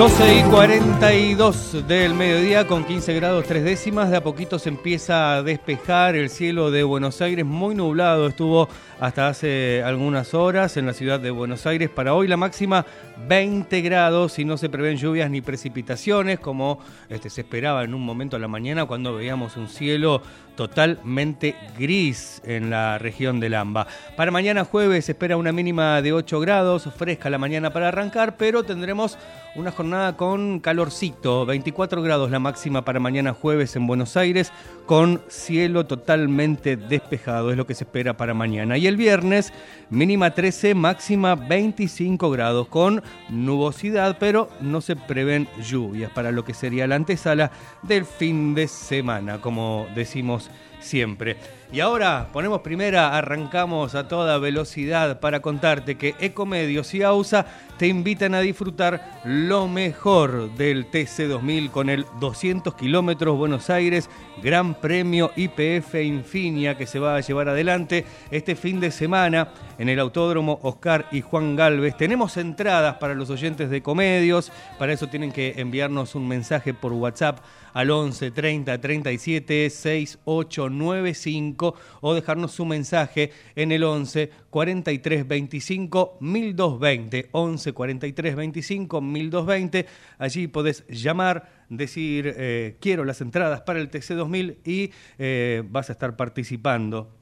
[0.00, 4.10] 12 y 42 del mediodía con 15 grados 3 décimas.
[4.10, 7.44] De a poquito se empieza a despejar el cielo de Buenos Aires.
[7.44, 8.66] Muy nublado estuvo
[8.98, 11.90] hasta hace algunas horas en la ciudad de Buenos Aires.
[11.90, 12.86] Para hoy la máxima
[13.28, 16.78] 20 grados y no se prevén lluvias ni precipitaciones como
[17.08, 20.22] este, se esperaba en un momento a la mañana cuando veíamos un cielo
[20.56, 23.86] totalmente gris en la región del AMBA.
[24.14, 28.36] Para mañana jueves se espera una mínima de 8 grados, fresca la mañana para arrancar,
[28.36, 29.16] pero tendremos
[29.56, 34.52] una jornada con calorcito, 24 grados la máxima para mañana jueves en Buenos Aires,
[34.86, 38.76] con cielo totalmente despejado, es lo que se espera para mañana.
[38.76, 39.52] Y el viernes,
[39.88, 46.54] mínima 13, máxima 25 grados, con nubosidad, pero no se prevén lluvias para lo que
[46.54, 47.50] sería la antesala
[47.82, 51.36] del fin de semana, como decimos siempre.
[51.72, 57.46] Y ahora ponemos primera, arrancamos a toda velocidad para contarte que Ecomedios y AUSA
[57.78, 64.10] te invitan a disfrutar lo mejor del TC2000 con el 200 kilómetros Buenos Aires,
[64.42, 69.88] Gran Premio IPF Infinia que se va a llevar adelante este fin de semana en
[69.88, 71.96] el Autódromo Oscar y Juan Galvez.
[71.96, 76.92] Tenemos entradas para los oyentes de Ecomedios, para eso tienen que enviarnos un mensaje por
[76.92, 77.38] WhatsApp
[77.72, 81.59] al 11 30 37 6895
[82.00, 87.28] o dejarnos su mensaje en el 11 43 25 1220.
[87.32, 89.86] 11 43 25 1220.
[90.18, 95.92] Allí podés llamar, decir eh, quiero las entradas para el TC2000 y eh, vas a
[95.92, 97.19] estar participando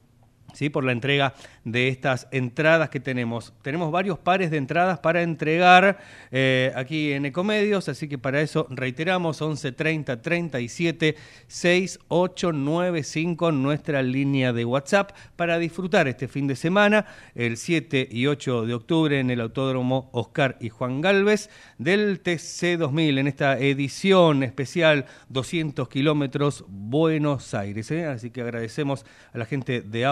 [0.53, 0.69] ¿sí?
[0.69, 1.33] por la entrega
[1.63, 3.53] de estas entradas que tenemos.
[3.61, 5.99] Tenemos varios pares de entradas para entregar
[6.31, 11.15] eh, aquí en Ecomedios, así que para eso reiteramos 11 30 37
[11.47, 18.65] 6895 nuestra línea de WhatsApp para disfrutar este fin de semana, el 7 y 8
[18.65, 24.43] de octubre en el Autódromo Oscar y Juan Galvez del TC 2000 en esta edición
[24.43, 27.91] especial 200 kilómetros Buenos Aires.
[27.91, 28.05] ¿eh?
[28.05, 30.05] Así que agradecemos a la gente de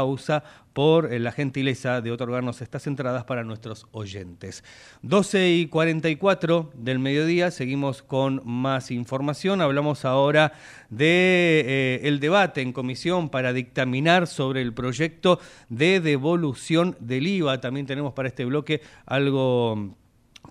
[0.73, 4.63] Por eh, la gentileza de otorgarnos estas entradas para nuestros oyentes.
[5.01, 9.61] 12 y 44 del mediodía, seguimos con más información.
[9.61, 10.53] Hablamos ahora
[10.89, 17.59] de eh, el debate en comisión para dictaminar sobre el proyecto de devolución del IVA.
[17.59, 19.95] También tenemos para este bloque algo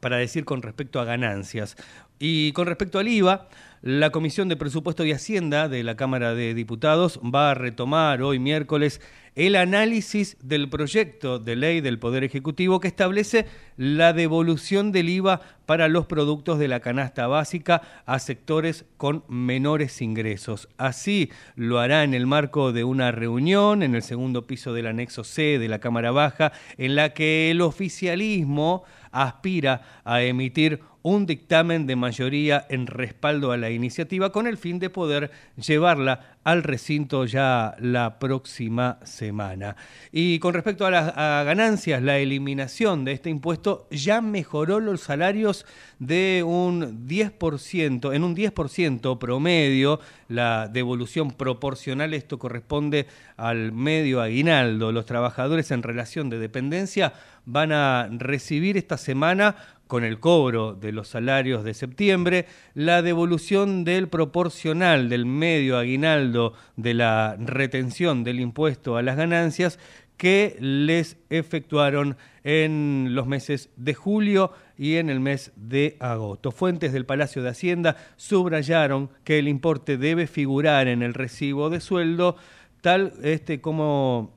[0.01, 1.77] para decir con respecto a ganancias.
[2.18, 3.49] Y con respecto al IVA,
[3.87, 8.41] la Comisión de Presupuesto y Hacienda de la Cámara de Diputados va a retomar hoy
[8.41, 9.01] miércoles
[9.37, 15.41] el análisis del proyecto de ley del Poder Ejecutivo que establece la devolución del IVA
[15.66, 20.68] para los productos de la canasta básica a sectores con menores ingresos.
[20.78, 25.22] Así lo hará en el marco de una reunión en el segundo piso del anexo
[25.22, 28.82] C de la Cámara Baja, en la que el oficialismo
[29.12, 34.81] aspira a emitir un dictamen de mayoría en respaldo a la iniciativa con el fin
[34.81, 39.77] de poder llevarla al recinto ya la próxima semana.
[40.11, 45.65] Y con respecto a las ganancias, la eliminación de este impuesto ya mejoró los salarios
[46.01, 54.91] de un 10%, en un 10% promedio, la devolución proporcional, esto corresponde al medio aguinaldo.
[54.91, 57.13] Los trabajadores en relación de dependencia
[57.45, 59.55] van a recibir esta semana
[59.87, 66.55] con el cobro de los salarios de septiembre, la devolución del proporcional del medio aguinaldo
[66.76, 69.78] de la retención del impuesto a las ganancias
[70.16, 76.53] que les efectuaron en los meses de julio y en el mes de agosto.
[76.53, 81.80] Fuentes del Palacio de Hacienda subrayaron que el importe debe figurar en el recibo de
[81.80, 82.37] sueldo
[82.80, 84.34] tal este como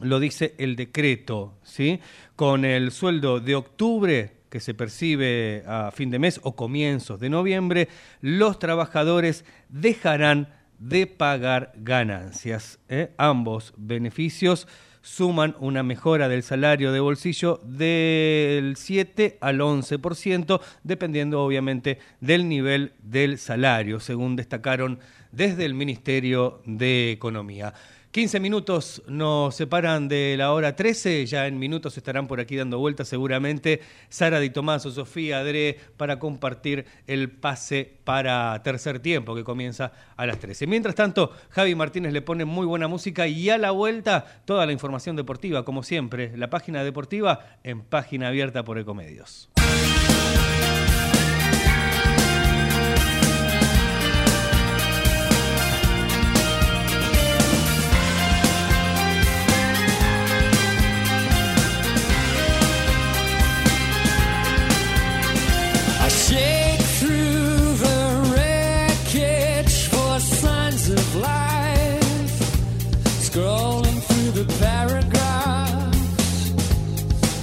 [0.00, 2.00] lo dice el decreto, ¿sí?
[2.34, 7.28] Con el sueldo de octubre que se percibe a fin de mes o comienzos de
[7.28, 7.90] noviembre,
[8.22, 10.48] los trabajadores dejarán
[10.78, 12.78] de pagar ganancias.
[12.88, 13.12] ¿eh?
[13.18, 14.66] Ambos beneficios
[15.02, 22.94] suman una mejora del salario de bolsillo del 7 al 11%, dependiendo obviamente del nivel
[23.02, 25.00] del salario, según destacaron
[25.32, 27.74] desde el Ministerio de Economía.
[28.16, 32.78] 15 minutos nos separan de la hora 13, ya en minutos estarán por aquí dando
[32.78, 39.34] vueltas seguramente Sara Di Tomás o Sofía Adre para compartir el pase para tercer tiempo
[39.34, 40.66] que comienza a las 13.
[40.66, 44.72] Mientras tanto, Javi Martínez le pone muy buena música y a la vuelta toda la
[44.72, 49.50] información deportiva, como siempre, la página deportiva en página abierta por Ecomedios.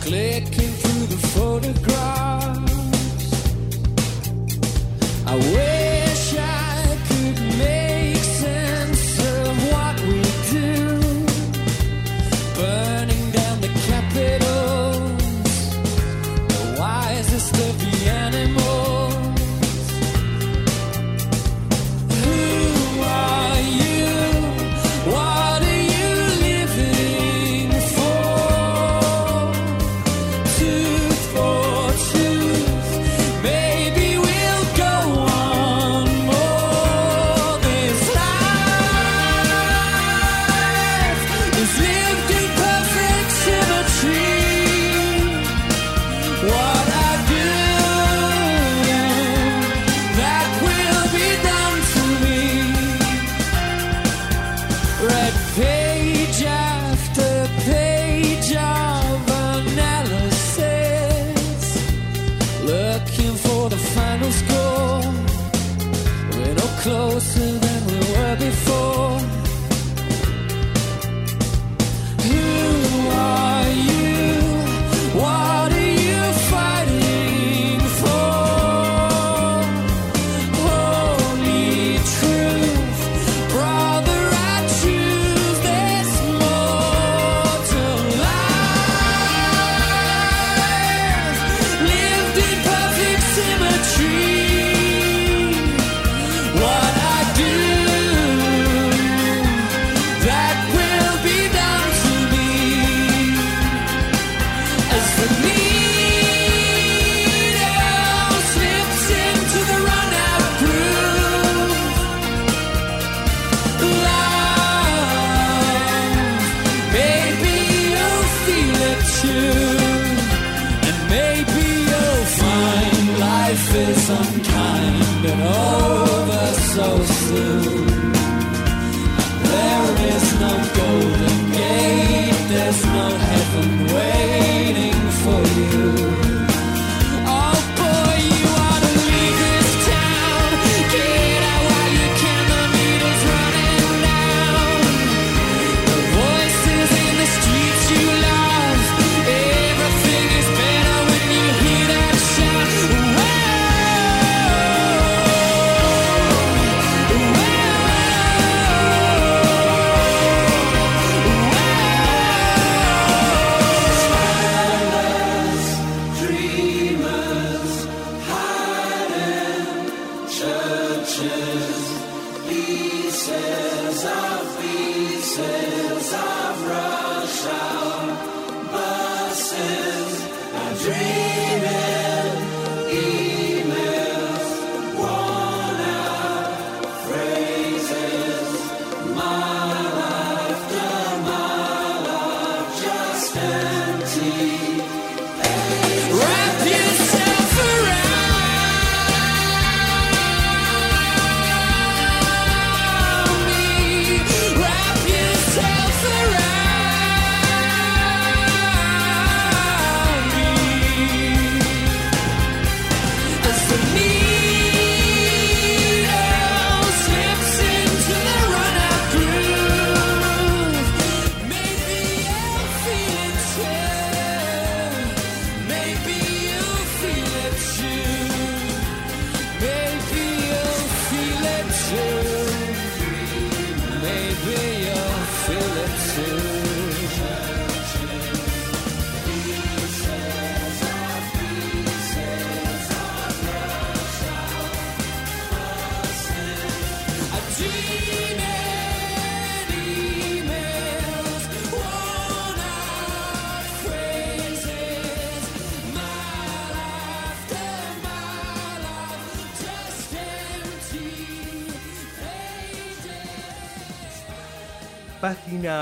[0.04, 2.23] Clicking through the photograph.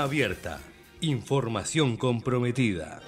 [0.02, 0.58] Abierta.
[1.00, 3.02] Información comprometida.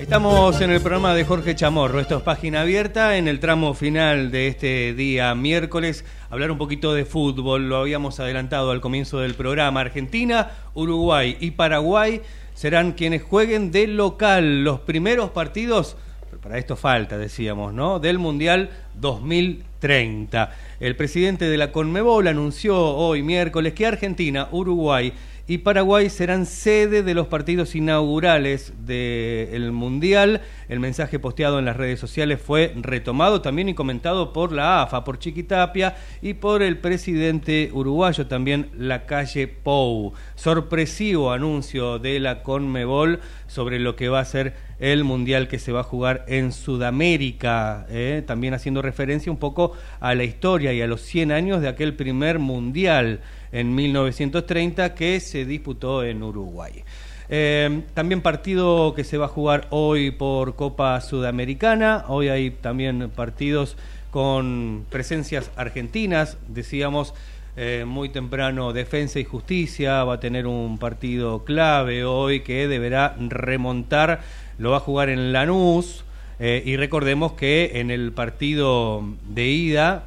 [0.00, 4.30] Estamos en el programa de Jorge Chamorro, esto es Página Abierta, en el tramo final
[4.30, 9.34] de este día miércoles, hablar un poquito de fútbol, lo habíamos adelantado al comienzo del
[9.34, 12.22] programa, Argentina, Uruguay y Paraguay
[12.54, 14.64] serán quienes jueguen de local.
[14.64, 15.96] Los primeros partidos,
[16.38, 17.98] para esto falta, decíamos, ¿no?
[17.98, 20.54] Del Mundial 2030.
[20.78, 25.12] El presidente de la Conmebol anunció hoy miércoles que Argentina, Uruguay
[25.50, 30.42] y Paraguay serán sede de los partidos inaugurales del Mundial.
[30.68, 35.02] El mensaje posteado en las redes sociales fue retomado también y comentado por la AFA,
[35.02, 40.12] por Chiquitapia y por el presidente uruguayo también, la calle Pou.
[40.36, 43.18] Sorpresivo anuncio de la Conmebol
[43.50, 47.84] sobre lo que va a ser el Mundial que se va a jugar en Sudamérica,
[47.90, 48.22] ¿eh?
[48.24, 51.94] también haciendo referencia un poco a la historia y a los 100 años de aquel
[51.94, 53.20] primer Mundial
[53.50, 56.84] en 1930 que se disputó en Uruguay.
[57.28, 62.04] Eh, también partido que se va a jugar hoy por Copa Sudamericana.
[62.06, 63.76] Hoy hay también partidos
[64.12, 66.38] con presencias argentinas.
[66.48, 67.14] Decíamos
[67.62, 73.14] eh, muy temprano Defensa y Justicia va a tener un partido clave hoy que deberá
[73.18, 74.22] remontar.
[74.56, 76.06] Lo va a jugar en Lanús.
[76.38, 80.04] Eh, y recordemos que en el partido de ida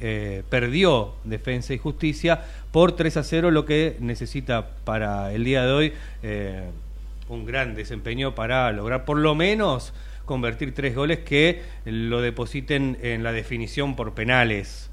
[0.00, 2.42] eh, perdió Defensa y Justicia
[2.72, 5.92] por 3 a 0, lo que necesita para el día de hoy
[7.28, 9.94] un gran desempeño para lograr por lo menos
[10.24, 14.90] convertir tres goles que lo depositen en la definición por penales.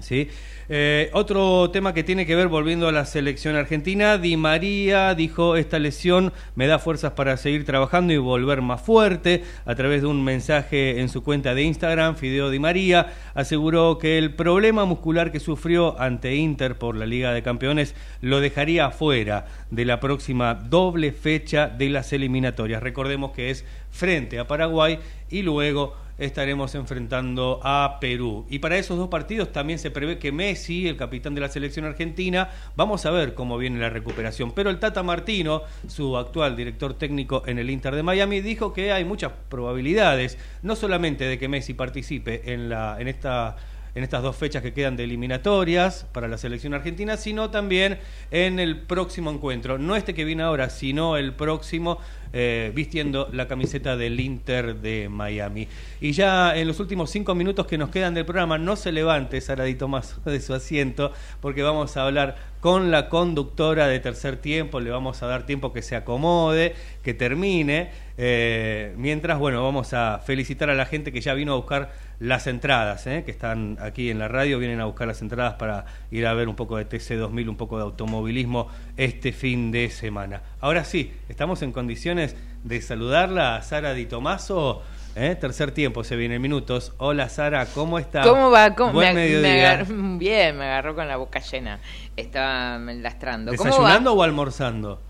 [0.00, 0.28] ¿sí?
[0.70, 5.56] Eh, otro tema que tiene que ver, volviendo a la selección argentina, Di María dijo,
[5.56, 9.44] esta lesión me da fuerzas para seguir trabajando y volver más fuerte.
[9.64, 14.18] A través de un mensaje en su cuenta de Instagram, Fideo Di María aseguró que
[14.18, 19.46] el problema muscular que sufrió ante Inter por la Liga de Campeones lo dejaría fuera
[19.70, 22.82] de la próxima doble fecha de las eliminatorias.
[22.82, 24.98] Recordemos que es frente a Paraguay
[25.30, 28.46] y luego estaremos enfrentando a Perú.
[28.50, 31.84] Y para esos dos partidos también se prevé que Messi, el capitán de la selección
[31.84, 34.52] argentina, vamos a ver cómo viene la recuperación.
[34.52, 38.92] Pero el Tata Martino, su actual director técnico en el Inter de Miami, dijo que
[38.92, 43.56] hay muchas probabilidades, no solamente de que Messi participe en, la, en esta
[43.98, 47.98] en estas dos fechas que quedan de eliminatorias para la selección argentina, sino también
[48.30, 49.76] en el próximo encuentro.
[49.76, 51.98] No este que viene ahora, sino el próximo,
[52.32, 55.66] eh, vistiendo la camiseta del Inter de Miami.
[56.00, 59.40] Y ya en los últimos cinco minutos que nos quedan del programa, no se levante
[59.40, 64.78] Saradito más de su asiento, porque vamos a hablar con la conductora de tercer tiempo,
[64.78, 70.20] le vamos a dar tiempo que se acomode, que termine, eh, mientras, bueno, vamos a
[70.24, 73.22] felicitar a la gente que ya vino a buscar las entradas, ¿eh?
[73.24, 76.48] que están aquí en la radio, vienen a buscar las entradas para ir a ver
[76.48, 80.42] un poco de TC2000, un poco de automovilismo este fin de semana.
[80.60, 84.82] Ahora sí, estamos en condiciones de saludarla a Sara Di Tomaso.
[85.14, 85.36] ¿eh?
[85.40, 86.92] Tercer tiempo, se viene minutos.
[86.98, 88.22] Hola Sara, ¿cómo está?
[88.22, 88.74] ¿Cómo va?
[88.74, 88.94] ¿Cómo?
[88.94, 89.84] Buen me, mediodía.
[89.88, 91.78] me bien, me agarró con la boca llena.
[92.16, 93.54] Estaba lastrando.
[93.54, 94.20] ¿Cómo ¿Desayunando va?
[94.20, 95.00] o almorzando?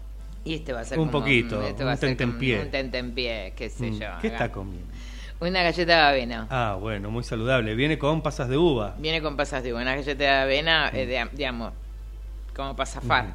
[0.44, 2.61] Y este va a ser Un como poquito, este un tentempié.
[2.61, 4.06] Un tentempié, qué sé Mm, yo.
[4.20, 4.86] ¿Qué está comiendo?
[5.41, 6.47] Una galleta de avena.
[6.51, 7.74] Ah, bueno, muy saludable.
[7.74, 8.97] Viene con pasas de uva.
[8.99, 11.72] Viene con pasas de una galleta de avena, eh, de, digamos,
[12.55, 13.26] como para zafar.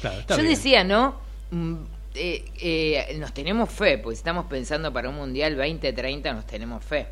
[0.00, 0.54] Claro, está Yo bien.
[0.54, 1.16] decía, ¿no?
[1.50, 1.74] Mm,
[2.14, 7.08] eh, eh, nos tenemos fe, pues estamos pensando para un Mundial 2030, nos tenemos fe.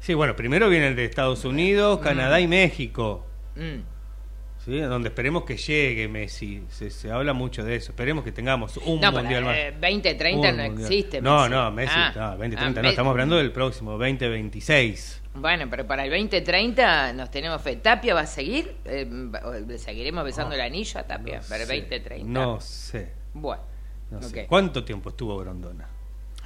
[0.00, 3.26] Sí, bueno, primero viene el de Estados Unidos, Canadá y México.
[3.56, 3.80] Mm.
[4.70, 4.80] ¿Sí?
[4.80, 6.62] Donde esperemos que llegue Messi.
[6.70, 7.92] Se, se habla mucho de eso.
[7.92, 9.56] Esperemos que tengamos un No, mundial más.
[9.56, 10.80] eh, 2030 Un no mundial.
[10.92, 11.20] existe.
[11.20, 11.50] No, Messi.
[11.50, 15.22] no, Messi, Ah, no, 2030 ah, no, estamos hablando del próximo, 2026.
[15.34, 17.76] Bueno, pero para el 2030 nos tenemos fe.
[17.76, 18.76] ¿Tapia va a seguir?
[18.84, 19.08] Eh,
[19.66, 22.24] ¿Le seguiremos besando el anillo a Tapia para el 2030?
[22.26, 23.12] No sé.
[23.34, 23.62] Bueno,
[24.10, 24.42] no sé.
[24.42, 24.48] ok.
[24.48, 25.86] ¿Cuánto tiempo estuvo Grondona?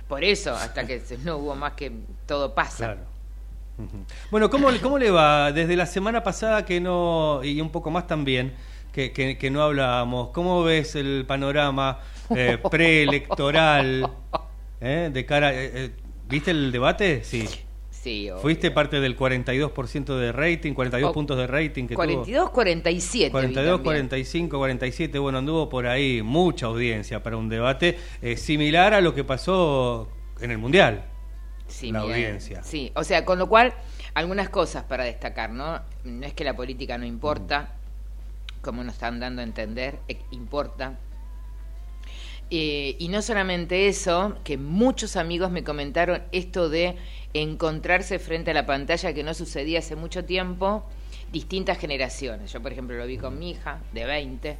[0.07, 1.91] por eso, hasta que no hubo más que
[2.27, 2.77] todo pasa.
[2.95, 3.01] Claro.
[4.31, 5.53] Bueno, ¿cómo, ¿cómo le va?
[5.53, 8.53] Desde la semana pasada que no, y un poco más también,
[8.93, 11.99] que, que, que no hablábamos, ¿cómo ves el panorama
[12.35, 14.09] eh, preelectoral
[14.81, 15.53] eh, de cara...
[15.53, 15.91] eh, eh,
[16.29, 17.23] ¿Viste el debate?
[17.25, 17.47] Sí.
[17.91, 18.29] Sí.
[18.43, 23.27] Fuiste parte del 42% de rating, 42 Oh, puntos de rating que 42, 47.
[23.27, 23.83] vi 42, también.
[24.09, 29.15] 45, 47, bueno, anduvo por ahí mucha audiencia para un debate eh, similar a lo
[29.15, 30.09] que pasó
[30.41, 31.07] en el Mundial.
[31.67, 32.63] Sí, la mira, audiencia.
[32.63, 33.75] Sí, o sea, con lo cual,
[34.15, 35.81] algunas cosas para destacar, ¿no?
[36.05, 37.73] No es que la política no importa,
[38.61, 40.99] como nos están dando a entender, eh, importa.
[42.51, 46.97] Eh, y no solamente eso, que muchos amigos me comentaron esto de
[47.33, 50.85] encontrarse frente a la pantalla que no sucedía hace mucho tiempo,
[51.33, 52.53] distintas generaciones.
[52.53, 54.59] Yo, por ejemplo, lo vi con mi hija de 20,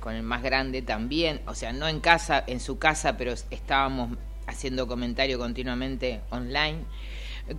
[0.00, 4.16] con el más grande también, o sea, no en casa, en su casa, pero estábamos
[4.46, 6.78] haciendo comentario continuamente online.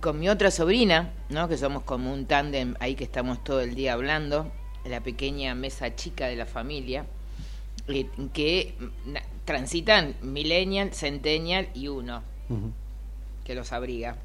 [0.00, 1.48] Con mi otra sobrina, ¿no?
[1.48, 4.52] que somos como un tándem ahí que estamos todo el día hablando,
[4.84, 7.06] la pequeña mesa chica de la familia,
[7.88, 9.14] eh, que mm,
[9.44, 12.22] transitan millennial, centennial y uno,
[13.44, 14.16] que los abriga.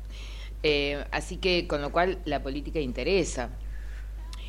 [0.64, 3.50] Eh, así que con lo cual la política interesa.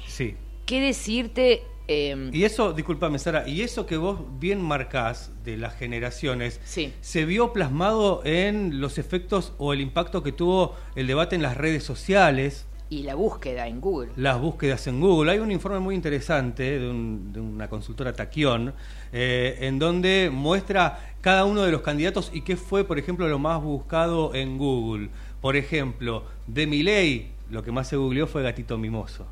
[0.07, 0.37] Sí.
[0.67, 1.63] ¿Qué decirte?
[1.89, 6.61] Eh, Y eso, discúlpame Sara, y eso que vos bien marcás de las generaciones,
[7.01, 11.57] ¿se vio plasmado en los efectos o el impacto que tuvo el debate en las
[11.57, 12.67] redes sociales?
[12.91, 14.13] y la búsqueda en Google.
[14.15, 15.33] las búsquedas en Google.
[15.33, 18.73] Hay un informe muy interesante de, un- de una consultora Taquión,
[19.13, 23.39] eh, en donde muestra cada uno de los candidatos y qué fue, por ejemplo, lo
[23.39, 25.09] más buscado en Google.
[25.41, 29.27] Por ejemplo, de Miley, lo que más se googleó fue gatito mimoso.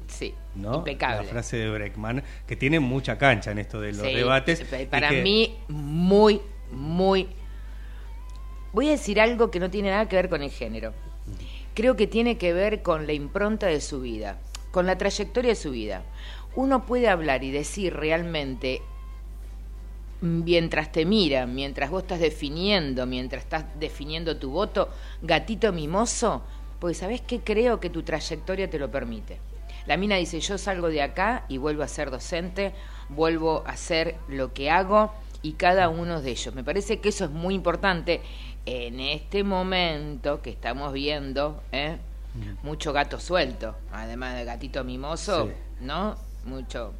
[0.08, 0.76] Sí, ¿no?
[0.76, 1.24] impecable.
[1.26, 4.60] La frase de Breckman, que tiene mucha cancha en esto de los Sí, debates.
[4.80, 7.28] y Para que- mí, muy, muy...
[8.72, 10.92] Voy a decir algo que no tiene nada que ver con el género.
[11.74, 14.38] Creo que tiene que ver con la impronta de su vida,
[14.70, 16.02] con la trayectoria de su vida.
[16.54, 18.80] Uno puede hablar y decir realmente
[20.20, 24.88] mientras te miran, mientras vos estás definiendo, mientras estás definiendo tu voto,
[25.22, 26.42] gatito mimoso,
[26.78, 29.38] pues sabés que creo que tu trayectoria te lo permite.
[29.86, 32.72] La mina dice, yo salgo de acá y vuelvo a ser docente,
[33.08, 35.12] vuelvo a hacer lo que hago
[35.42, 36.54] y cada uno de ellos.
[36.54, 38.20] Me parece que eso es muy importante
[38.64, 41.98] en este momento que estamos viendo, ¿eh?
[42.62, 45.52] mucho gato suelto, además de gatito mimoso, Sí.
[45.80, 46.16] ¿no?
[46.44, 46.92] Mucho,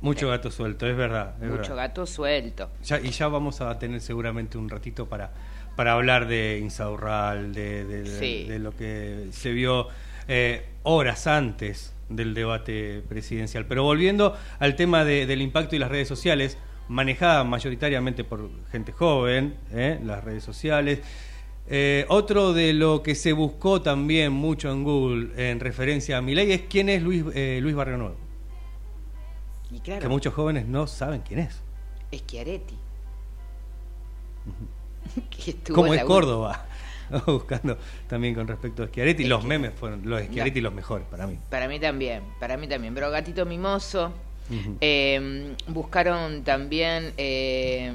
[0.00, 1.34] Mucho gato suelto, es verdad.
[1.42, 1.76] es mucho verdad.
[1.76, 2.70] gato suelto.
[2.84, 5.30] Ya- y ya vamos a tener seguramente un ratito para,
[5.76, 8.44] para hablar de Insaurral, de, de- de- Sí.
[8.48, 9.88] de lo que se vio
[10.28, 13.66] eh, horas antes del debate presidencial.
[13.66, 16.58] Pero volviendo al tema de- del impacto y las redes sociales,
[16.88, 20.00] manejada mayoritariamente por gente joven, ¿eh?
[20.04, 21.00] las redes sociales.
[21.68, 26.50] Eh, otro de lo que se buscó también mucho en Google en referencia a Milei
[26.50, 28.16] es quién es Luis, eh, Luis Barrio Nuevo.
[29.70, 31.60] Y claro, Que muchos jóvenes no saben quién es.
[32.10, 32.74] es Chiaretti.
[35.30, 36.66] Que ¿Cómo es Córdoba?
[37.26, 37.76] Buscando
[38.08, 39.24] también con respecto a Schiaretti.
[39.24, 41.38] Los memes fueron los Schiaretti los mejores para mí.
[41.48, 42.94] Para mí también, para mí también.
[42.94, 44.12] Pero Gatito Mimoso,
[44.80, 47.92] eh, buscaron también eh,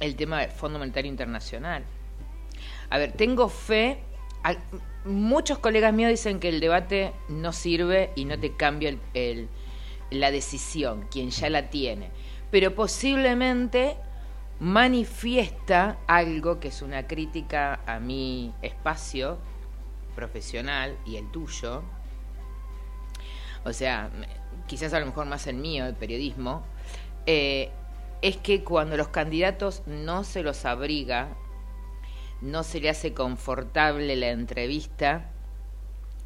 [0.00, 1.84] el tema del Fondo Monetario Internacional.
[2.90, 3.98] A ver, tengo fe.
[4.44, 4.56] a-
[5.04, 9.48] muchos colegas míos dicen que el debate no sirve y no te cambia el- el-
[10.10, 12.10] la decisión, quien ya la tiene.
[12.50, 13.96] Pero posiblemente
[14.62, 19.38] manifiesta algo que es una crítica a mi espacio
[20.14, 21.82] profesional y el tuyo,
[23.64, 24.08] o sea,
[24.68, 26.62] quizás a lo mejor más el mío, el periodismo,
[27.26, 27.72] eh,
[28.22, 31.36] es que cuando los candidatos no se los abriga,
[32.40, 35.32] no se le hace confortable la entrevista,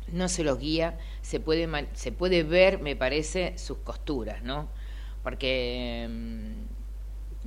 [0.09, 4.69] no se los guía, se puede, se puede ver, me parece, sus costuras, ¿no?
[5.23, 6.76] Porque...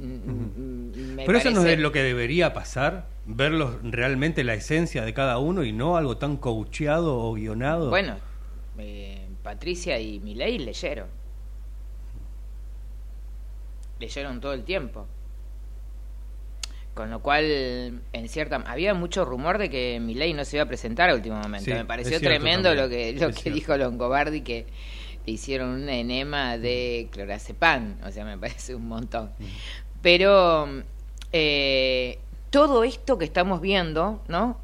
[0.06, 5.04] mm, mm, me Pero eso no es lo que debería pasar, verlos realmente la esencia
[5.04, 7.89] de cada uno y no algo tan coacheado o guionado.
[7.89, 8.18] Bueno,
[8.78, 11.08] eh, Patricia y Milei leyeron.
[14.00, 15.08] Leyeron todo el tiempo.
[16.93, 17.43] Con lo cual,
[18.12, 21.38] en cierta había mucho rumor de que Milei no se iba a presentar a último
[21.38, 21.66] momento.
[21.66, 23.56] Sí, Me pareció tremendo también, lo que lo es que cierto.
[23.56, 24.66] dijo Longobardi que
[25.26, 29.32] le hicieron un enema de clorazepam, o sea, me parece un montón.
[30.02, 30.68] Pero
[31.32, 32.20] eh,
[32.50, 34.58] todo esto que estamos viendo, ¿no?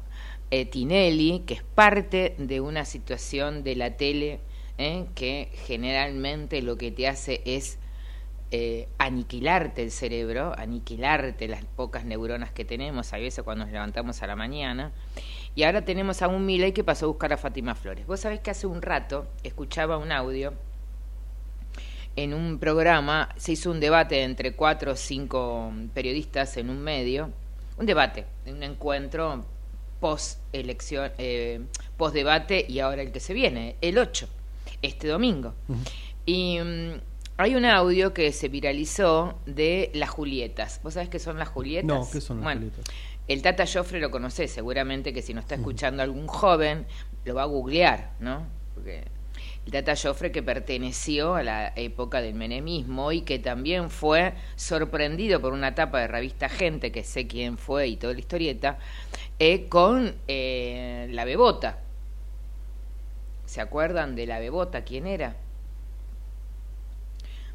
[0.50, 4.38] Eh, Tinelli, que es parte de una situación de la tele
[4.78, 5.06] ¿eh?
[5.14, 7.78] que generalmente lo que te hace es
[8.52, 14.22] eh, aniquilarte el cerebro, aniquilarte las pocas neuronas que tenemos a veces cuando nos levantamos
[14.22, 14.92] a la mañana.
[15.56, 18.06] Y ahora tenemos a un Milei que pasó a buscar a Fátima Flores.
[18.06, 20.52] Vos sabés que hace un rato escuchaba un audio
[22.16, 27.30] en un programa, se hizo un debate entre cuatro o cinco periodistas en un medio,
[27.78, 29.44] un debate, un encuentro
[30.00, 31.60] post elección, eh,
[31.96, 34.28] post debate y ahora el que se viene, el 8,
[34.82, 35.54] este domingo.
[36.24, 37.00] Y mm,
[37.36, 40.80] hay un audio que se viralizó de las Julietas.
[40.82, 41.86] ¿Vos sabés qué son las Julietas?
[41.86, 42.84] No, ¿qué son las Bueno, Julietas?
[43.28, 46.86] El Tata Joffre lo conoce, seguramente que si no está escuchando algún joven,
[47.24, 48.46] lo va a googlear, ¿no?
[48.74, 49.04] Porque
[49.66, 55.40] el Tata Joffre que perteneció a la época del menemismo y que también fue sorprendido
[55.40, 58.78] por una tapa de revista Gente, que sé quién fue y toda la historieta,
[59.38, 61.80] eh, con eh, la bebota.
[63.44, 64.84] ¿Se acuerdan de la bebota?
[64.84, 65.36] ¿Quién era?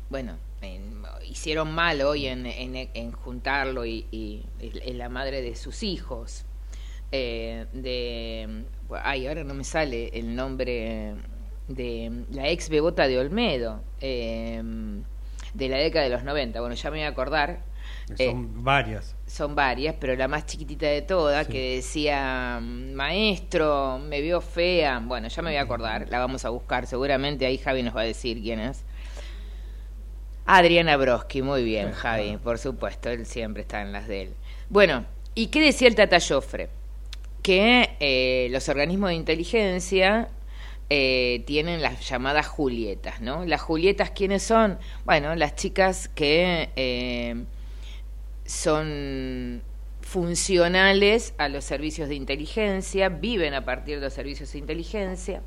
[0.10, 6.46] Bueno, en- hicieron mal hoy en, juntarlo y, y es la madre de sus hijos.
[7.14, 8.64] Eh, de
[9.04, 11.14] ay ahora no me sale el nombre
[11.76, 14.62] de la ex bebota de Olmedo eh,
[15.54, 17.60] de la década de los 90 bueno ya me voy a acordar
[18.18, 19.16] Eh, Son varias.
[19.26, 25.00] son varias, pero la más chiquitita de todas, que decía, maestro, me veo fea.
[25.00, 26.88] Bueno, ya me voy a acordar, la vamos a buscar.
[26.88, 28.84] Seguramente ahí Javi nos va a decir quién es.
[30.46, 34.34] Adriana Broski, muy bien, Javi, por supuesto, él siempre está en las de él.
[34.70, 35.06] Bueno,
[35.36, 36.70] ¿y qué decía el Tata Joffre?
[37.42, 40.28] Que eh, los organismos de inteligencia
[40.94, 43.46] eh, tienen las llamadas Julietas, ¿no?
[43.46, 44.78] Las Julietas, ¿quiénes son?
[45.06, 47.46] Bueno, las chicas que eh,
[48.44, 49.62] son
[50.02, 55.42] funcionales a los servicios de inteligencia, viven a partir de los servicios de inteligencia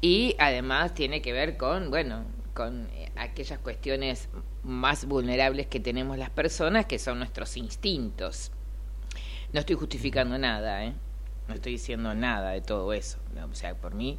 [0.00, 4.28] y además tiene que ver con, bueno, con aquellas cuestiones
[4.64, 8.50] más vulnerables que tenemos las personas, que son nuestros instintos.
[9.52, 10.94] No estoy justificando nada, ¿eh?
[11.48, 13.18] No estoy diciendo nada de todo eso.
[13.50, 14.18] O sea, por mí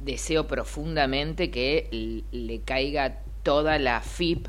[0.00, 4.48] deseo profundamente que le caiga toda la FIP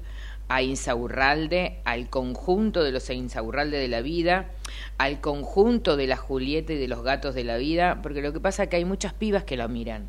[0.50, 4.50] a Insaurralde, al conjunto de los Insaurralde de la vida,
[4.98, 8.40] al conjunto de la Julieta y de los gatos de la vida, porque lo que
[8.40, 10.08] pasa es que hay muchas pibas que lo miran.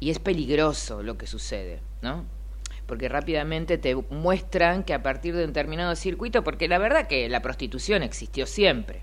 [0.00, 2.26] Y es peligroso lo que sucede, ¿no?
[2.86, 7.28] Porque rápidamente te muestran que a partir de un determinado circuito, porque la verdad que
[7.30, 9.00] la prostitución existió siempre,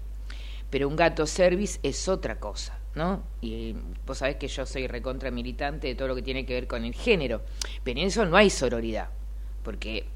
[0.74, 3.22] pero un gato service es otra cosa, ¿no?
[3.42, 3.76] Y
[4.08, 6.84] vos sabés que yo soy recontra militante de todo lo que tiene que ver con
[6.84, 7.44] el género,
[7.84, 9.10] pero en eso no hay sororidad,
[9.62, 10.08] porque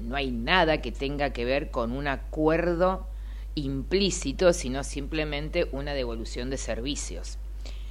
[0.00, 3.06] no hay nada que tenga que ver con un acuerdo
[3.54, 7.38] implícito, sino simplemente una devolución de servicios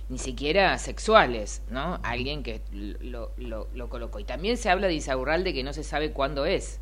[0.10, 2.02] ni siquiera sexuales, ¿no?
[2.04, 2.60] Alguien que
[3.00, 4.20] lo, lo, lo colocó.
[4.20, 6.82] Y también se habla de Insaurralde que no se sabe cuándo es.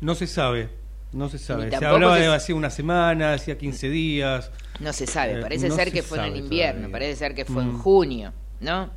[0.00, 0.70] No se sabe,
[1.14, 1.70] no se sabe.
[1.70, 4.50] Se hablaba de hace una semana, hacía 15 días.
[4.80, 6.92] No se sabe, Eh, parece no ser se que fue en el invierno, todavía.
[6.92, 7.78] parece ser que fue en Mm.
[7.78, 8.90] junio, ¿no?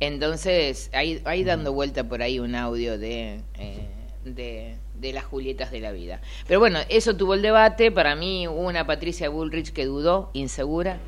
[0.00, 3.88] Entonces, hay, hay dando vuelta por ahí un audio de, eh,
[4.24, 6.20] de, de las Julietas de la vida.
[6.46, 7.90] Pero bueno, eso tuvo el debate.
[7.90, 10.98] Para mí, hubo una Patricia Bullrich que dudó, insegura,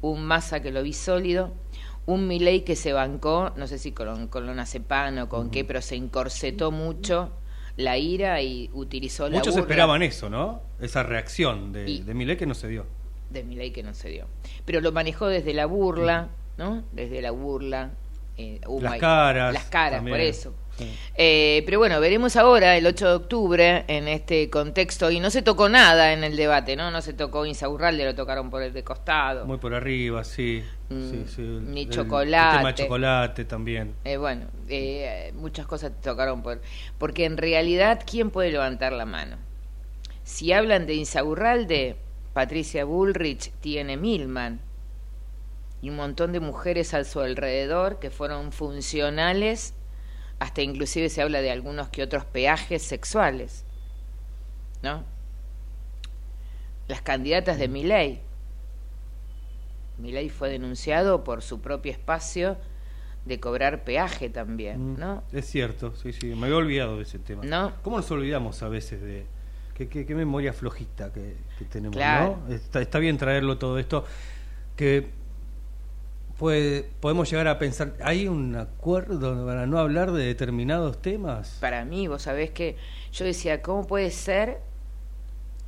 [0.00, 1.52] un Massa que lo vi sólido,
[2.06, 5.82] un Milei que se bancó, no sé si con, con lonazepam o con qué, pero
[5.82, 7.32] se encorsetó mucho
[7.78, 10.60] la ira y utilizó la Muchos burla esperaban eso, ¿no?
[10.80, 12.84] Esa reacción de, Y- de Milei que no se dio.
[13.30, 14.26] de Milei que no se dio.
[14.66, 16.82] Pero lo manejó desde la burla, ¿no?
[16.92, 17.90] Desde la burla.
[18.36, 20.54] eh, Las caras Las caras, por eso.
[20.78, 20.96] Sí.
[21.16, 25.42] Eh, pero bueno, veremos ahora, el 8 de octubre, en este contexto, y no se
[25.42, 26.90] tocó nada en el debate, ¿no?
[26.90, 29.44] No se tocó Insaurralde, lo tocaron por el de costado.
[29.44, 30.62] Muy por arriba, sí.
[30.88, 31.42] Mm, sí, sí.
[31.42, 32.50] Ni el- chocolate.
[32.52, 33.94] El tema de chocolate también.
[34.04, 36.62] Eh, bueno, eh, muchas cosas tocaron por...
[36.98, 39.36] Porque en realidad, ¿quién puede levantar la mano?
[40.22, 41.96] Si hablan de Insaurralde,
[42.34, 44.60] Patricia Bullrich tiene Milman
[45.82, 49.74] y un montón de mujeres a su alrededor que fueron funcionales,
[50.38, 53.64] hasta inclusive se habla de algunos que otros peajes sexuales,
[54.82, 55.04] ¿no?
[56.86, 58.20] Las candidatas de Milei.
[59.98, 62.56] Milei fue denunciado por su propio espacio
[63.24, 65.22] de cobrar peaje también, Mm, ¿no?
[65.32, 66.28] Es cierto, sí, sí.
[66.34, 67.44] Me había olvidado de ese tema.
[67.44, 67.72] ¿No?
[67.82, 69.26] ¿Cómo nos olvidamos a veces de...
[69.74, 72.38] Qué, qué- qué memoria flojita que, que tenemos, Claro.
[72.48, 72.54] ¿no?
[72.54, 74.04] Está, está bien traerlo todo esto.
[74.76, 75.10] Que
[76.38, 81.58] puede, podemos llegar a pensar, ¿hay un acuerdo para no hablar de determinados temas?
[81.60, 82.76] Para mí, vos sabés que
[83.12, 84.60] yo decía, ¿cómo puede ser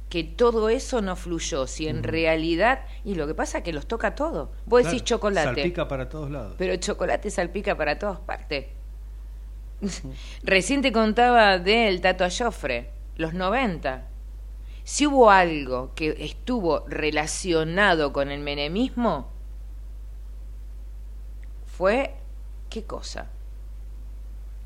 [0.09, 1.67] que todo eso no fluyó?
[1.67, 4.53] Si en realidad, y lo que pasa es que los toca todo.
[4.65, 6.55] Vos decís chocolate, Salpica para todos lados.
[6.57, 8.67] pero el chocolate salpica para todas partes.
[10.43, 14.07] Recién te contaba del Tato Ayofre, los 90.
[14.85, 19.40] Si hubo algo que estuvo relacionado con el menemismo,
[21.81, 22.13] fue,
[22.69, 23.31] ¿qué cosa?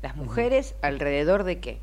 [0.01, 1.79] Las mujeres alrededor de qué?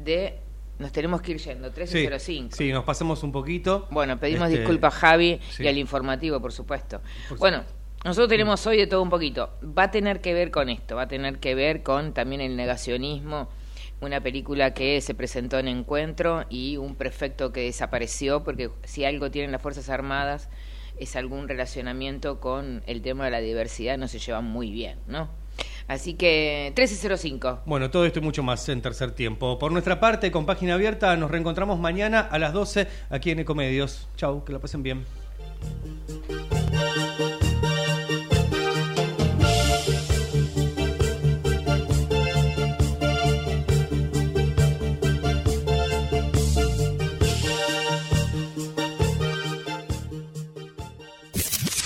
[0.00, 0.40] De,
[0.80, 2.56] nos tenemos que ir yendo, 1305.
[2.56, 3.86] Sí, nos pasamos un poquito.
[3.92, 5.62] Bueno, pedimos Este, disculpas a Javi sí.
[5.62, 7.00] y al informativo, por supuesto.
[7.28, 7.62] Por bueno,
[8.04, 9.50] nosotros tenemos hoy de todo un poquito.
[9.62, 12.56] Va a tener que ver con esto, va a tener que ver con también el
[12.56, 13.48] negacionismo,
[14.00, 19.30] una película que se presentó en Encuentro y un prefecto que desapareció, porque si algo
[19.30, 20.48] tienen las Fuerzas Armadas
[20.98, 25.28] es algún relacionamiento con el tema de la diversidad, no se llevan muy bien, ¿no?
[25.86, 27.60] Así que 1305.
[27.66, 29.58] Bueno, todo esto y mucho más en tercer tiempo.
[29.58, 34.08] Por nuestra parte, con página abierta, nos reencontramos mañana a las 12 aquí en Ecomedios.
[34.16, 35.04] Chau, que la pasen bien.